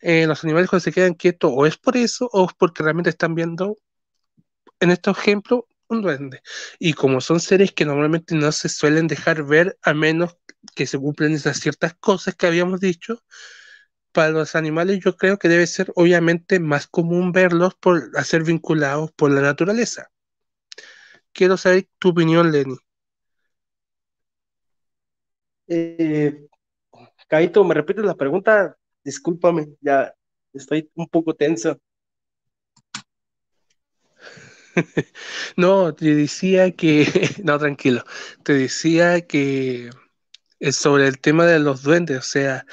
eh, 0.00 0.26
los 0.26 0.44
animales 0.44 0.70
cuando 0.70 0.84
se 0.84 0.92
quedan 0.92 1.14
quietos 1.14 1.52
o 1.54 1.66
es 1.66 1.76
por 1.76 1.96
eso 1.96 2.28
o 2.32 2.46
es 2.46 2.54
porque 2.56 2.82
realmente 2.82 3.10
están 3.10 3.34
viendo, 3.34 3.76
en 4.80 4.90
este 4.90 5.10
ejemplo, 5.10 5.66
un 5.88 6.02
duende. 6.02 6.42
Y 6.78 6.92
como 6.94 7.20
son 7.20 7.40
seres 7.40 7.72
que 7.72 7.84
normalmente 7.84 8.34
no 8.34 8.52
se 8.52 8.68
suelen 8.68 9.06
dejar 9.08 9.44
ver 9.44 9.78
a 9.82 9.94
menos 9.94 10.36
que 10.74 10.86
se 10.86 10.98
cumplen 10.98 11.32
esas 11.34 11.58
ciertas 11.60 11.94
cosas 11.94 12.34
que 12.36 12.46
habíamos 12.46 12.80
dicho, 12.80 13.22
para 14.18 14.30
los 14.30 14.56
animales 14.56 14.98
yo 14.98 15.16
creo 15.16 15.38
que 15.38 15.48
debe 15.48 15.64
ser 15.68 15.92
obviamente 15.94 16.58
más 16.58 16.88
común 16.88 17.30
verlos 17.30 17.76
por 17.76 18.10
ser 18.24 18.42
vinculados 18.42 19.12
por 19.12 19.30
la 19.30 19.40
naturaleza. 19.40 20.10
Quiero 21.32 21.56
saber 21.56 21.88
tu 22.00 22.08
opinión, 22.08 22.50
Lenny. 22.50 22.74
Eh, 25.68 26.48
Caito, 27.28 27.62
¿me 27.62 27.74
repites 27.74 28.04
la 28.04 28.16
pregunta? 28.16 28.76
Discúlpame, 29.04 29.68
ya 29.80 30.12
estoy 30.52 30.90
un 30.96 31.06
poco 31.06 31.34
tenso. 31.34 31.78
no, 35.56 35.94
te 35.94 36.12
decía 36.16 36.72
que, 36.72 37.06
no, 37.44 37.56
tranquilo, 37.56 38.02
te 38.42 38.54
decía 38.54 39.28
que 39.28 39.90
es 40.58 40.74
sobre 40.74 41.06
el 41.06 41.20
tema 41.20 41.46
de 41.46 41.60
los 41.60 41.84
duendes, 41.84 42.18
o 42.18 42.22
sea, 42.22 42.66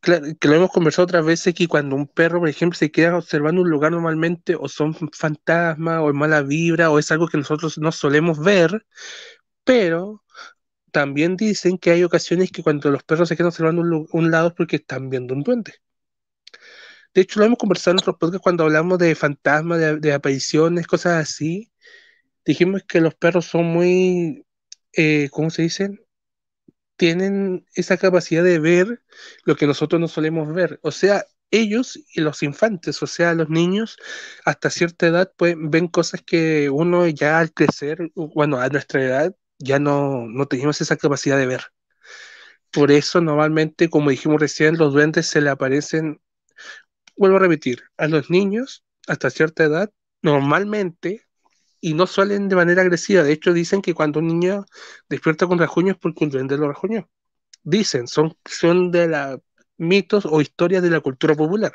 claro, 0.00 0.26
que 0.40 0.48
lo 0.48 0.54
hemos 0.54 0.70
conversado 0.70 1.04
otras 1.04 1.24
veces, 1.24 1.54
que 1.54 1.68
cuando 1.68 1.96
un 1.96 2.06
perro, 2.08 2.40
por 2.40 2.48
ejemplo, 2.48 2.78
se 2.78 2.90
queda 2.90 3.16
observando 3.16 3.62
un 3.62 3.70
lugar 3.70 3.92
normalmente, 3.92 4.56
o 4.56 4.68
son 4.68 4.94
fantasmas, 5.12 6.00
o 6.00 6.08
es 6.10 6.14
mala 6.14 6.42
vibra, 6.42 6.90
o 6.90 6.98
es 6.98 7.10
algo 7.12 7.28
que 7.28 7.38
nosotros 7.38 7.78
no 7.78 7.92
solemos 7.92 8.38
ver, 8.38 8.86
pero 9.64 10.24
también 10.92 11.36
dicen 11.36 11.78
que 11.78 11.92
hay 11.92 12.04
ocasiones 12.04 12.52
que 12.52 12.62
cuando 12.62 12.90
los 12.90 13.04
perros 13.04 13.28
se 13.28 13.36
quedan 13.36 13.48
observando 13.48 13.82
un, 13.82 14.08
un 14.12 14.30
lado 14.30 14.48
es 14.48 14.54
porque 14.54 14.76
están 14.76 15.10
viendo 15.10 15.34
un 15.34 15.42
duende. 15.42 15.74
De 17.14 17.22
hecho, 17.22 17.40
lo 17.40 17.46
hemos 17.46 17.58
conversado 17.58 17.92
en 17.92 17.98
otros 18.00 18.16
podcasts 18.18 18.42
cuando 18.42 18.64
hablamos 18.64 18.98
de 18.98 19.14
fantasmas, 19.14 20.00
de, 20.00 20.12
apariciones, 20.12 20.86
cosas 20.86 21.14
así. 21.22 21.72
Dijimos 22.44 22.84
que 22.84 23.00
los 23.00 23.14
perros 23.14 23.46
son 23.46 23.66
muy, 23.66 24.46
eh, 24.94 25.28
¿cómo 25.32 25.50
se 25.50 25.62
dicen? 25.62 26.05
Tienen 26.96 27.66
esa 27.74 27.96
capacidad 27.96 28.42
de 28.44 28.58
ver 28.58 29.02
lo 29.44 29.56
que 29.56 29.66
nosotros 29.66 30.00
no 30.00 30.08
solemos 30.08 30.52
ver. 30.54 30.80
O 30.82 30.90
sea, 30.92 31.26
ellos 31.50 31.98
y 32.14 32.20
los 32.20 32.42
infantes, 32.42 33.02
o 33.02 33.06
sea, 33.06 33.34
los 33.34 33.48
niños, 33.50 33.96
hasta 34.44 34.70
cierta 34.70 35.06
edad 35.06 35.32
pues, 35.36 35.54
ven 35.58 35.88
cosas 35.88 36.22
que 36.22 36.70
uno 36.70 37.06
ya 37.08 37.38
al 37.38 37.52
crecer, 37.52 38.10
bueno, 38.14 38.58
a 38.58 38.68
nuestra 38.68 39.02
edad, 39.02 39.36
ya 39.58 39.78
no, 39.78 40.26
no 40.26 40.46
teníamos 40.46 40.80
esa 40.80 40.96
capacidad 40.96 41.38
de 41.38 41.46
ver. 41.46 41.62
Por 42.72 42.90
eso 42.92 43.20
normalmente, 43.20 43.88
como 43.90 44.10
dijimos 44.10 44.40
recién, 44.40 44.76
los 44.76 44.92
duendes 44.92 45.26
se 45.26 45.40
le 45.40 45.50
aparecen 45.50 46.20
vuelvo 47.16 47.36
a 47.36 47.40
repetir, 47.40 47.82
a 47.96 48.06
los 48.08 48.30
niños 48.30 48.84
hasta 49.08 49.30
cierta 49.30 49.64
edad, 49.64 49.90
normalmente, 50.22 51.25
y 51.90 51.94
no 51.94 52.06
suelen 52.08 52.48
de 52.48 52.56
manera 52.56 52.82
agresiva, 52.82 53.22
de 53.22 53.32
hecho 53.32 53.52
dicen 53.52 53.80
que 53.82 53.94
cuando 53.94 54.18
un 54.20 54.26
niño 54.28 54.64
despierta 55.08 55.46
con 55.46 55.58
rajuños 55.58 55.94
es 55.96 56.00
porque 56.00 56.24
un 56.24 56.30
duende 56.30 56.56
lo 56.58 56.68
rajuñó. 56.68 57.08
Dicen, 57.64 58.08
son, 58.08 58.36
son 58.46 58.90
de 58.92 59.08
los 59.08 59.40
mitos 59.78 60.26
o 60.26 60.40
historias 60.40 60.82
de 60.82 60.90
la 60.90 61.00
cultura 61.00 61.34
popular. 61.36 61.72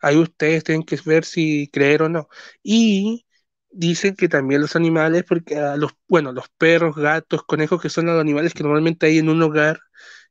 Ahí 0.00 0.16
ustedes 0.16 0.64
tienen 0.64 0.84
que 0.84 0.98
ver 1.04 1.24
si 1.24 1.68
creer 1.72 2.02
o 2.02 2.08
no. 2.08 2.28
Y 2.62 3.26
dicen 3.70 4.14
que 4.16 4.28
también 4.28 4.60
los 4.60 4.76
animales, 4.76 5.24
porque 5.26 5.56
a 5.58 5.76
los, 5.76 5.92
bueno, 6.08 6.32
los 6.32 6.48
perros, 6.58 6.96
gatos, 6.96 7.42
conejos, 7.44 7.80
que 7.80 7.88
son 7.88 8.06
los 8.06 8.20
animales 8.20 8.52
que 8.54 8.62
normalmente 8.62 9.06
hay 9.06 9.18
en 9.18 9.28
un 9.30 9.42
hogar, 9.42 9.80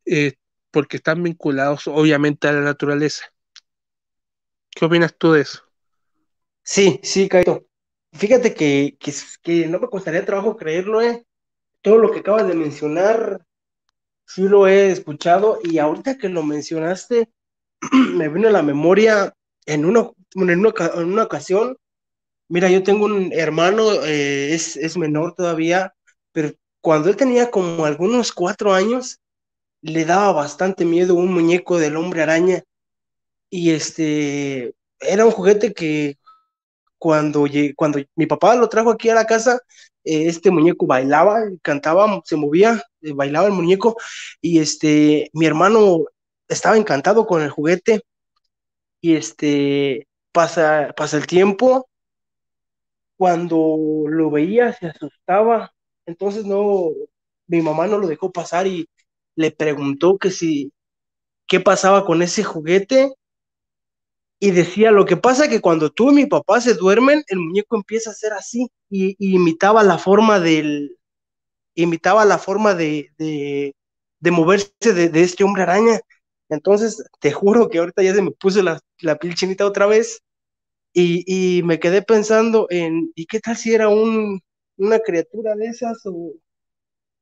eh, 0.06 0.34
porque 0.72 0.98
están 0.98 1.24
vinculados 1.24 1.88
obviamente 1.88 2.48
a 2.48 2.54
la 2.54 2.62
naturaleza. 2.62 3.26
¿Qué 4.72 4.86
opinas 4.86 5.16
tú 5.18 5.32
de 5.32 5.42
eso? 5.42 5.64
Sí, 6.64 7.00
sí, 7.04 7.30
Kaito. 7.30 7.66
Fíjate 8.13 8.54
que, 8.54 8.95
que, 8.99 9.13
que, 9.41 9.67
no 9.67 9.80
me 9.80 9.88
costaría 9.88 10.26
trabajo 10.26 10.56
creerlo, 10.56 11.02
¿eh? 11.02 11.26
Todo 11.82 11.97
lo 11.97 12.12
que 12.12 12.19
acabas 12.19 12.47
de 12.47 12.54
mencionar, 12.54 13.45
sí 14.26 14.43
lo 14.43 14.67
he 14.67 14.91
escuchado 14.91 15.60
y 15.63 15.80
ahorita 15.80 16.17
que 16.17 16.30
lo 16.30 16.43
mencionaste, 16.43 17.30
me 18.13 18.30
vino 18.30 18.47
a 18.47 18.52
la 18.52 18.62
memoria 18.62 19.34
en 19.65 19.86
una, 19.86 20.12
en 20.36 20.60
una, 20.60 20.73
en 20.95 21.06
una 21.06 21.23
ocasión. 21.23 21.78
Mira, 22.47 22.69
yo 22.69 22.84
tengo 22.84 23.06
un 23.06 23.34
hermano, 23.34 23.91
eh, 24.06 24.54
es, 24.54 24.78
es 24.78 24.95
menor 24.95 25.34
todavía, 25.34 25.93
pero 26.32 26.52
cuando 26.82 27.10
él 27.10 27.15
tenía 27.15 27.49
como 27.49 27.86
algunos 27.86 28.32
cuatro 28.32 28.73
años, 28.73 29.19
le 29.82 30.06
daba 30.06 30.32
bastante 30.32 30.86
miedo 30.86 31.15
un 31.15 31.34
muñeco 31.34 31.80
del 31.80 31.97
hombre 31.97 32.21
araña 32.21 32.63
y 33.49 33.71
este 33.71 34.73
era 34.99 35.26
un 35.26 35.32
juguete 35.32 35.73
que 35.73 36.17
cuando, 37.04 37.45
cuando 37.75 37.99
mi 38.15 38.25
papá 38.27 38.56
lo 38.56 38.69
trajo 38.69 38.89
aquí 38.89 39.10
a 39.10 39.15
la 39.15 39.25
casa, 39.25 39.60
eh, 40.06 40.27
este 40.27 40.51
muñeco 40.51 40.85
bailaba, 40.85 41.41
cantaba, 41.62 42.21
se 42.23 42.37
movía, 42.37 42.81
eh, 43.01 43.12
bailaba 43.12 43.47
el 43.47 43.51
muñeco 43.51 43.97
y 44.39 44.60
este 44.60 45.29
mi 45.33 45.45
hermano 45.45 46.06
estaba 46.47 46.77
encantado 46.77 47.27
con 47.27 47.41
el 47.41 47.49
juguete 47.49 48.04
y 49.01 49.15
este 49.17 50.08
pasa, 50.31 50.93
pasa 50.95 51.17
el 51.17 51.27
tiempo, 51.27 51.89
cuando 53.17 54.06
lo 54.08 54.31
veía 54.31 54.71
se 54.71 54.87
asustaba, 54.87 55.73
entonces 56.06 56.45
no, 56.45 56.89
mi 57.47 57.62
mamá 57.62 57.85
no 57.87 57.97
lo 57.97 58.08
dejó 58.08 58.31
pasar 58.31 58.65
y 58.65 58.87
le 59.35 59.51
preguntó 59.51 60.17
que 60.17 60.31
si, 60.31 60.71
qué 61.47 61.60
pasaba 61.60 62.06
con 62.06 62.21
ese 62.21 62.45
juguete 62.45 63.13
y 64.44 64.52
decía, 64.52 64.91
lo 64.91 65.06
que 65.06 65.15
pasa 65.15 65.48
que 65.48 65.62
cuando 65.62 65.89
tú 65.89 66.12
y 66.12 66.15
mi 66.15 66.25
papá 66.25 66.60
se 66.60 66.73
duermen, 66.73 67.23
el 67.27 67.39
muñeco 67.39 67.77
empieza 67.77 68.10
a 68.10 68.13
ser 68.13 68.33
así 68.33 68.69
y, 68.89 69.15
imitaba 69.17 69.83
la 69.83 69.98
forma 69.98 70.41
del, 70.41 70.98
imitaba 71.75 72.25
la 72.25 72.37
forma 72.37 72.73
de, 72.73 73.08
de, 73.17 73.73
de 74.19 74.31
moverse 74.31 74.73
de, 74.94 75.08
de, 75.08 75.21
este 75.23 75.46
hombre 75.46 75.63
araña. 75.63 76.02
Entonces, 76.50 77.06
te 77.21 77.31
juro 77.31 77.69
que 77.69 77.77
ahorita 77.77 78.04
ya 78.04 78.13
se 78.13 78.21
me 78.21 78.31
puso 78.31 78.62
la, 78.62 78.81
la 79.00 79.15
piel 79.17 79.33
chinita 79.33 79.65
otra 79.65 79.85
vez 79.85 80.21
y, 80.91 81.23
y, 81.25 81.63
me 81.63 81.79
quedé 81.79 82.02
pensando 82.02 82.67
en, 82.69 83.13
¿y 83.15 83.27
qué 83.27 83.39
tal 83.39 83.56
si 83.56 83.73
era 83.73 83.87
un, 83.87 84.41
una 84.75 85.00
criatura 85.00 85.56
de 85.56 85.67
esas 85.67 86.06
o, 86.06 86.33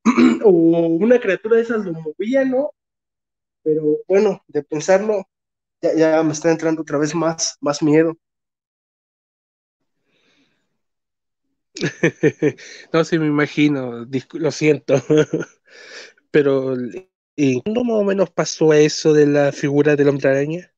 o 0.44 0.50
una 0.50 1.20
criatura 1.20 1.58
de 1.58 1.62
esas 1.62 1.86
lo 1.86 1.94
movía, 1.94 2.46
¿no? 2.46 2.72
Pero 3.62 4.00
bueno, 4.08 4.44
de 4.48 4.64
pensarlo, 4.64 5.28
ya, 5.82 5.94
ya 5.96 6.24
me 6.24 6.34
está 6.34 6.52
entrando 6.52 6.82
otra 6.82 6.98
vez 6.98 7.14
más, 7.16 7.58
más 7.62 7.82
miedo. 7.82 8.16
no, 12.94 13.04
sí, 13.04 13.18
me 13.18 13.28
imagino, 13.28 14.06
lo 14.34 14.52
siento. 14.52 14.96
Pero, 16.32 16.76
¿y 17.36 17.62
cuándo 17.62 17.84
más 17.84 17.98
o 17.98 18.04
menos 18.04 18.30
pasó 18.30 18.74
eso 18.74 19.14
de 19.14 19.28
la 19.28 19.52
figura 19.52 19.96
del 19.96 20.10
hombre 20.10 20.30
araña? 20.30 20.74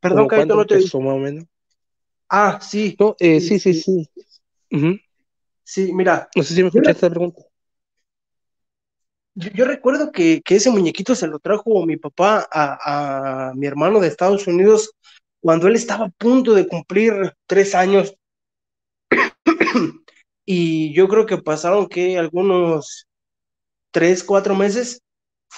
Perdón, 0.00 0.28
Caito, 0.28 0.56
no 0.56 0.66
te 0.66 0.76
más 0.76 0.94
o 0.94 1.18
menos? 1.18 1.44
Ah, 2.28 2.58
sí. 2.62 2.96
No, 2.98 3.16
eh, 3.18 3.40
sí, 3.40 3.58
sí, 3.58 3.74
sí. 3.74 4.08
Sí. 4.70 5.00
sí, 5.64 5.92
mira. 5.92 6.28
No 6.34 6.42
sé 6.42 6.54
si 6.54 6.62
me 6.62 6.68
escuchaste 6.68 7.06
la 7.06 7.10
pregunta. 7.10 7.42
Yo, 9.34 9.64
recuerdo 9.64 10.10
que, 10.10 10.42
ese 10.44 10.70
muñequito 10.70 11.14
se 11.14 11.28
lo 11.28 11.38
trajo 11.38 11.86
mi 11.86 11.96
papá 11.96 12.48
a, 12.50 13.52
mi 13.54 13.66
hermano 13.66 14.00
de 14.00 14.08
Estados 14.08 14.46
Unidos 14.46 14.92
cuando 15.40 15.68
él 15.68 15.76
estaba 15.76 16.06
a 16.06 16.10
punto 16.10 16.54
de 16.54 16.66
cumplir 16.66 17.34
tres 17.46 17.74
años. 17.74 18.14
y 20.44 20.92
yo 20.94 21.08
creo 21.08 21.26
que 21.26 21.38
pasaron 21.38 21.88
que 21.88 22.18
algunos 22.18 23.06
tres, 23.92 24.24
cuatro 24.24 24.54
meses 24.54 25.00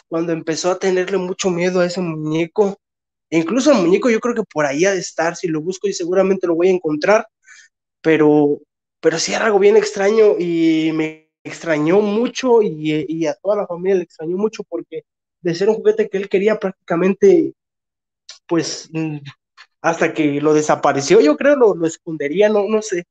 cuando 0.08 0.32
empezó 0.32 0.70
a 0.70 0.78
tenerle 0.78 1.18
mucho 1.18 1.50
miedo 1.50 1.80
a 1.80 1.86
ese 1.86 2.00
muñeco. 2.00 2.78
E 3.30 3.38
incluso 3.38 3.72
el 3.72 3.78
muñeco 3.78 4.10
yo 4.10 4.20
creo 4.20 4.34
que 4.34 4.44
por 4.44 4.66
ahí 4.66 4.84
ha 4.84 4.92
de 4.92 4.98
estar, 4.98 5.36
si 5.36 5.48
lo 5.48 5.62
busco 5.62 5.88
y 5.88 5.94
seguramente 5.94 6.46
lo 6.46 6.54
voy 6.54 6.68
a 6.68 6.72
encontrar, 6.72 7.26
pero, 8.02 8.60
pero 9.00 9.18
sí 9.18 9.32
era 9.32 9.46
algo 9.46 9.58
bien 9.58 9.76
extraño 9.76 10.38
y 10.38 10.92
me 10.92 11.21
extrañó 11.44 12.00
mucho 12.00 12.62
y, 12.62 13.26
a 13.26 13.34
toda 13.34 13.56
la 13.56 13.66
familia 13.66 13.96
le 13.96 14.04
extrañó 14.04 14.36
mucho 14.36 14.62
porque 14.64 15.04
de 15.40 15.54
ser 15.54 15.68
un 15.68 15.76
juguete 15.76 16.08
que 16.08 16.18
él 16.18 16.28
quería 16.28 16.58
prácticamente, 16.58 17.54
pues 18.46 18.90
mm, 18.92 19.18
hasta 19.82 20.14
que 20.14 20.40
lo 20.40 20.54
desapareció, 20.54 21.20
yo 21.20 21.36
creo 21.36 21.56
lo, 21.56 21.74
lo 21.74 21.86
escondería, 21.86 22.48
no, 22.50 22.66
no 22.68 22.82
sé. 22.82 23.04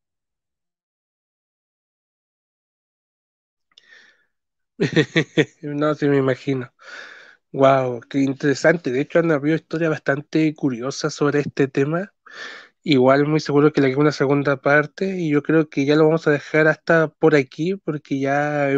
no, 5.61 5.95
sí 5.95 6.07
me 6.07 6.17
imagino. 6.17 6.71
Wow, 7.51 8.01
qué 8.09 8.19
interesante. 8.19 8.91
De 8.91 9.01
hecho, 9.01 9.19
han 9.19 9.31
habido 9.31 9.55
historias 9.55 9.91
bastante 9.91 10.53
curiosas 10.55 11.13
sobre 11.13 11.41
este 11.41 11.67
tema. 11.67 12.13
Igual 12.83 13.27
muy 13.27 13.39
seguro 13.39 13.71
que 13.71 13.79
le 13.81 13.89
queda 13.89 13.99
una 13.99 14.11
segunda 14.11 14.57
parte 14.59 15.17
y 15.19 15.29
yo 15.29 15.43
creo 15.43 15.69
que 15.69 15.85
ya 15.85 15.95
lo 15.95 16.05
vamos 16.05 16.27
a 16.27 16.31
dejar 16.31 16.67
hasta 16.67 17.09
por 17.09 17.35
aquí 17.35 17.75
porque 17.75 18.19
ya 18.19 18.69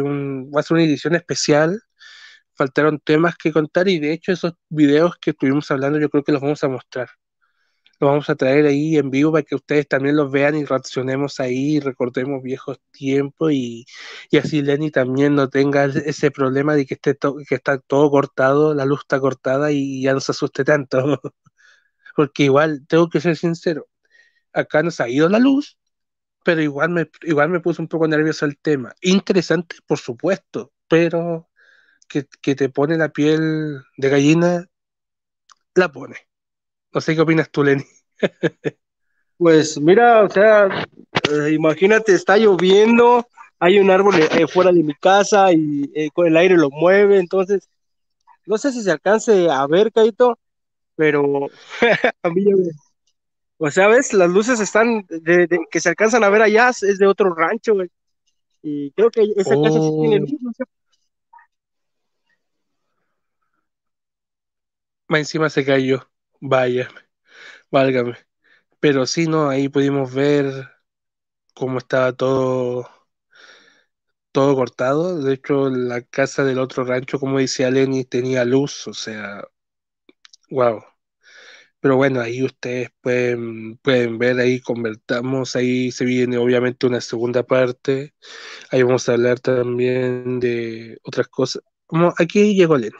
va 0.54 0.60
a 0.60 0.62
ser 0.62 0.74
una 0.74 0.84
edición 0.84 1.14
especial. 1.14 1.80
Faltaron 2.54 3.00
temas 3.00 3.36
que 3.36 3.52
contar 3.52 3.88
y 3.88 3.98
de 4.00 4.12
hecho 4.12 4.32
esos 4.32 4.54
videos 4.68 5.16
que 5.20 5.30
estuvimos 5.30 5.70
hablando 5.70 5.98
yo 6.00 6.10
creo 6.10 6.24
que 6.24 6.32
los 6.32 6.42
vamos 6.42 6.62
a 6.64 6.68
mostrar. 6.68 7.08
Los 8.00 8.10
vamos 8.10 8.30
a 8.30 8.34
traer 8.36 8.66
ahí 8.66 8.96
en 8.96 9.10
vivo 9.10 9.32
para 9.32 9.44
que 9.44 9.54
ustedes 9.54 9.88
también 9.88 10.16
los 10.16 10.30
vean 10.32 10.56
y 10.56 10.64
reaccionemos 10.64 11.40
ahí 11.40 11.76
y 11.76 11.80
recordemos 11.80 12.42
viejos 12.42 12.78
tiempos 12.90 13.52
y, 13.52 13.86
y 14.30 14.38
así 14.38 14.62
Lenny 14.62 14.90
también 14.90 15.34
no 15.34 15.48
tenga 15.48 15.84
ese 15.86 16.30
problema 16.30 16.74
de 16.74 16.86
que, 16.86 16.94
esté 16.94 17.16
que 17.48 17.54
está 17.54 17.78
todo 17.78 18.10
cortado, 18.10 18.74
la 18.74 18.84
luz 18.84 19.00
está 19.02 19.20
cortada 19.20 19.72
y 19.72 20.02
ya 20.02 20.12
no 20.14 20.20
se 20.20 20.32
asuste 20.32 20.64
tanto. 20.64 21.20
porque 22.16 22.44
igual 22.44 22.86
tengo 22.88 23.08
que 23.08 23.20
ser 23.20 23.36
sincero, 23.36 23.86
acá 24.54 24.82
nos 24.82 25.00
ha 25.00 25.08
ido 25.08 25.28
la 25.28 25.38
luz, 25.38 25.78
pero 26.44 26.62
igual 26.62 26.90
me, 26.90 27.10
igual 27.22 27.48
me 27.50 27.60
puso 27.60 27.82
un 27.82 27.88
poco 27.88 28.06
nervioso 28.06 28.46
el 28.46 28.58
tema. 28.58 28.94
Interesante, 29.00 29.76
por 29.86 29.98
supuesto, 29.98 30.72
pero 30.88 31.48
que, 32.08 32.54
te 32.54 32.68
pone 32.68 32.96
la 32.96 33.08
piel 33.08 33.82
de 33.96 34.08
gallina, 34.08 34.66
la 35.74 35.90
pone. 35.90 36.16
No 36.92 37.00
sé 37.00 37.14
qué 37.14 37.22
opinas 37.22 37.50
tú, 37.50 37.64
Lenny. 37.64 37.84
pues 39.38 39.80
mira, 39.80 40.22
o 40.22 40.30
sea, 40.30 40.86
eh, 41.30 41.52
imagínate, 41.52 42.14
está 42.14 42.36
lloviendo, 42.36 43.26
hay 43.58 43.78
un 43.78 43.90
árbol 43.90 44.14
eh, 44.20 44.46
fuera 44.46 44.70
de 44.70 44.82
mi 44.82 44.94
casa 44.94 45.52
y 45.52 45.90
eh, 45.94 46.10
con 46.12 46.26
el 46.26 46.36
aire 46.36 46.56
lo 46.56 46.70
mueve, 46.70 47.18
entonces, 47.18 47.68
no 48.46 48.58
sé 48.58 48.70
si 48.72 48.82
se 48.82 48.92
alcance 48.92 49.50
a 49.50 49.66
ver, 49.66 49.90
Caito, 49.90 50.38
pero 50.94 51.48
a 52.22 52.28
mí 52.30 52.44
ya 52.44 52.54
me, 52.54 52.70
o 53.66 53.70
sea, 53.70 53.88
ves, 53.88 54.12
las 54.12 54.28
luces 54.28 54.60
están 54.60 55.06
de, 55.08 55.48
que 55.70 55.80
se 55.80 55.88
alcanzan 55.88 56.22
a 56.22 56.28
ver 56.28 56.42
allá, 56.42 56.68
es 56.68 56.98
de 56.98 57.06
otro 57.06 57.34
rancho, 57.34 57.72
güey. 57.72 57.88
Y 58.60 58.90
creo 58.90 59.10
que 59.10 59.22
esa 59.36 59.54
casa 59.62 59.80
sí 59.80 59.90
tiene 60.00 60.20
luz, 60.20 60.34
no 60.42 60.52
sé. 60.52 60.64
Encima 65.08 65.48
se 65.48 65.64
cayó. 65.64 66.06
Vaya, 66.40 66.90
válgame. 67.70 68.18
Pero 68.80 69.06
sí, 69.06 69.26
no, 69.28 69.48
ahí 69.48 69.70
pudimos 69.70 70.12
ver 70.12 70.68
cómo 71.54 71.78
estaba 71.78 72.12
todo 72.12 72.86
todo 74.30 74.54
cortado. 74.56 75.22
De 75.22 75.32
hecho, 75.32 75.70
la 75.70 76.02
casa 76.02 76.44
del 76.44 76.58
otro 76.58 76.84
rancho, 76.84 77.18
como 77.18 77.38
decía 77.38 77.70
Lenny, 77.70 78.04
tenía 78.04 78.44
luz, 78.44 78.86
o 78.88 78.92
sea, 78.92 79.42
wow. 80.50 80.82
Pero 81.84 81.96
bueno, 81.96 82.22
ahí 82.22 82.42
ustedes 82.42 82.88
pueden, 83.02 83.76
pueden 83.76 84.16
ver, 84.16 84.38
ahí 84.40 84.58
convertamos, 84.58 85.54
ahí 85.54 85.92
se 85.92 86.06
viene 86.06 86.38
obviamente 86.38 86.86
una 86.86 87.02
segunda 87.02 87.42
parte. 87.42 88.14
Ahí 88.70 88.82
vamos 88.82 89.06
a 89.06 89.12
hablar 89.12 89.38
también 89.40 90.40
de 90.40 90.96
otras 91.02 91.28
cosas. 91.28 91.62
Como 91.84 92.14
aquí 92.16 92.54
llegó 92.56 92.78
Lenny. 92.78 92.96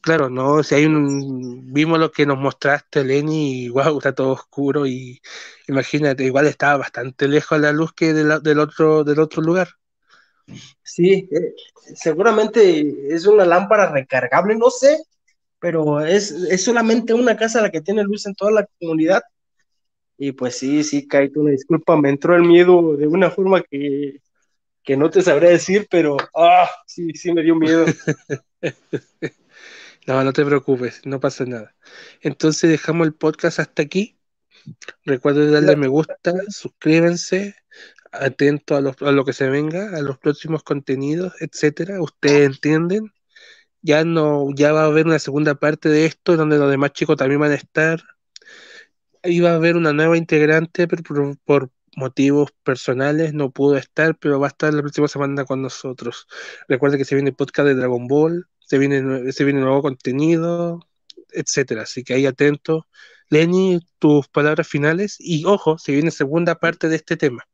Claro, 0.00 0.28
no, 0.28 0.64
si 0.64 0.74
hay 0.74 0.86
un, 0.86 1.72
vimos 1.72 2.00
lo 2.00 2.10
que 2.10 2.26
nos 2.26 2.36
mostraste, 2.38 3.04
Lenny, 3.04 3.66
y 3.66 3.68
wow, 3.70 3.96
está 3.98 4.12
todo 4.12 4.32
oscuro 4.32 4.84
y 4.84 5.20
imagínate, 5.68 6.24
igual 6.24 6.48
estaba 6.48 6.78
bastante 6.78 7.28
lejos 7.28 7.60
la 7.60 7.70
luz 7.70 7.92
que 7.92 8.12
del 8.12 8.58
otro, 8.58 9.04
del 9.04 9.20
otro 9.20 9.40
lugar. 9.40 9.68
Sí, 10.82 11.28
eh, 11.30 11.54
seguramente 11.94 13.14
es 13.14 13.24
una 13.26 13.44
lámpara 13.44 13.92
recargable, 13.92 14.56
no 14.56 14.68
sé, 14.68 14.98
pero 15.64 16.04
es, 16.04 16.30
es 16.30 16.62
solamente 16.62 17.14
una 17.14 17.38
casa 17.38 17.62
la 17.62 17.70
que 17.70 17.80
tiene 17.80 18.04
luz 18.04 18.26
en 18.26 18.34
toda 18.34 18.52
la 18.52 18.68
comunidad. 18.78 19.22
Y 20.18 20.32
pues 20.32 20.58
sí, 20.58 20.84
sí, 20.84 21.08
Kaito, 21.08 21.40
una 21.40 21.52
disculpa, 21.52 21.96
me 21.96 22.10
entró 22.10 22.36
el 22.36 22.42
miedo 22.42 22.98
de 22.98 23.06
una 23.06 23.30
forma 23.30 23.62
que, 23.62 24.20
que 24.82 24.98
no 24.98 25.08
te 25.08 25.22
sabría 25.22 25.48
decir, 25.48 25.86
pero 25.90 26.18
ah, 26.36 26.68
sí, 26.86 27.12
sí 27.14 27.32
me 27.32 27.42
dio 27.42 27.56
miedo. 27.56 27.86
no, 30.06 30.22
no 30.22 30.34
te 30.34 30.44
preocupes, 30.44 31.00
no 31.06 31.18
pasa 31.18 31.46
nada. 31.46 31.74
Entonces 32.20 32.68
dejamos 32.68 33.06
el 33.06 33.14
podcast 33.14 33.58
hasta 33.58 33.84
aquí. 33.84 34.18
Recuerden 35.06 35.50
darle 35.50 35.76
me 35.76 35.88
gusta, 35.88 36.34
suscríbanse, 36.50 37.54
atento 38.12 38.76
a, 38.76 38.80
a 38.80 39.12
lo 39.12 39.24
que 39.24 39.32
se 39.32 39.48
venga, 39.48 39.96
a 39.96 40.02
los 40.02 40.18
próximos 40.18 40.62
contenidos, 40.62 41.32
etcétera. 41.40 42.02
Ustedes 42.02 42.48
entienden 42.48 43.14
ya 43.84 44.02
no, 44.04 44.48
ya 44.56 44.72
va 44.72 44.84
a 44.84 44.86
haber 44.86 45.06
una 45.06 45.18
segunda 45.18 45.54
parte 45.56 45.90
de 45.90 46.06
esto 46.06 46.36
donde 46.38 46.56
los 46.58 46.70
demás 46.70 46.92
chicos 46.94 47.18
también 47.18 47.40
van 47.40 47.52
a 47.52 47.56
estar. 47.56 48.02
Ahí 49.22 49.40
va 49.40 49.50
a 49.50 49.56
haber 49.56 49.76
una 49.76 49.92
nueva 49.92 50.16
integrante, 50.16 50.88
pero 50.88 51.02
por, 51.44 51.70
motivos 51.96 52.50
personales 52.62 53.34
no 53.34 53.50
pudo 53.50 53.76
estar, 53.76 54.16
pero 54.16 54.40
va 54.40 54.46
a 54.46 54.48
estar 54.48 54.72
la 54.72 54.80
próxima 54.80 55.06
semana 55.06 55.44
con 55.44 55.60
nosotros. 55.60 56.26
Recuerda 56.66 56.96
que 56.96 57.04
se 57.04 57.14
viene 57.14 57.30
el 57.30 57.36
podcast 57.36 57.68
de 57.68 57.74
Dragon 57.74 58.06
Ball, 58.08 58.46
se 58.58 58.78
viene, 58.78 59.30
se 59.32 59.44
viene 59.44 59.60
nuevo 59.60 59.82
contenido, 59.82 60.80
etcétera. 61.30 61.82
Así 61.82 62.04
que 62.04 62.14
ahí 62.14 62.24
atento. 62.24 62.86
Lenny, 63.28 63.80
tus 63.98 64.28
palabras 64.28 64.66
finales 64.66 65.16
y 65.18 65.44
ojo, 65.44 65.76
se 65.76 65.92
viene 65.92 66.10
segunda 66.10 66.54
parte 66.54 66.88
de 66.88 66.96
este 66.96 67.18
tema. 67.18 67.46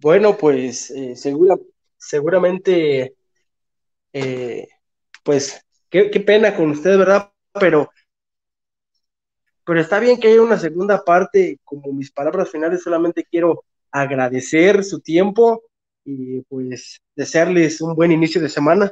Bueno, 0.00 0.36
pues 0.36 0.90
eh, 0.90 1.14
segura, 1.14 1.56
seguramente 1.96 3.14
eh, 4.18 4.68
pues 5.22 5.62
qué, 5.90 6.08
pena 6.20 6.56
con 6.56 6.70
usted, 6.70 6.96
¿verdad? 6.96 7.30
Pero, 7.52 7.90
pero 9.62 9.78
está 9.78 9.98
bien 9.98 10.18
que 10.18 10.28
haya 10.28 10.40
una 10.40 10.58
segunda 10.58 11.04
parte, 11.04 11.58
como 11.64 11.92
mis 11.92 12.10
palabras 12.10 12.50
finales, 12.50 12.82
solamente 12.82 13.26
quiero 13.30 13.64
agradecer 13.90 14.84
su 14.84 15.00
tiempo 15.00 15.64
y 16.02 16.40
pues 16.42 16.98
desearles 17.14 17.82
un 17.82 17.94
buen 17.94 18.10
inicio 18.10 18.40
de 18.40 18.48
semana. 18.48 18.90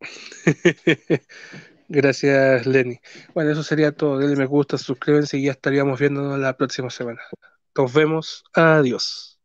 Gracias, 1.88 2.66
Lenny. 2.66 2.98
Bueno, 3.34 3.52
eso 3.52 3.62
sería 3.62 3.92
todo. 3.92 4.18
Denle 4.18 4.34
me 4.34 4.46
gusta, 4.46 4.78
suscríbanse 4.78 5.38
y 5.38 5.44
ya 5.44 5.52
estaríamos 5.52 6.00
viéndonos 6.00 6.40
la 6.40 6.56
próxima 6.56 6.90
semana. 6.90 7.20
Nos 7.76 7.92
vemos. 7.92 8.42
Adiós. 8.52 9.35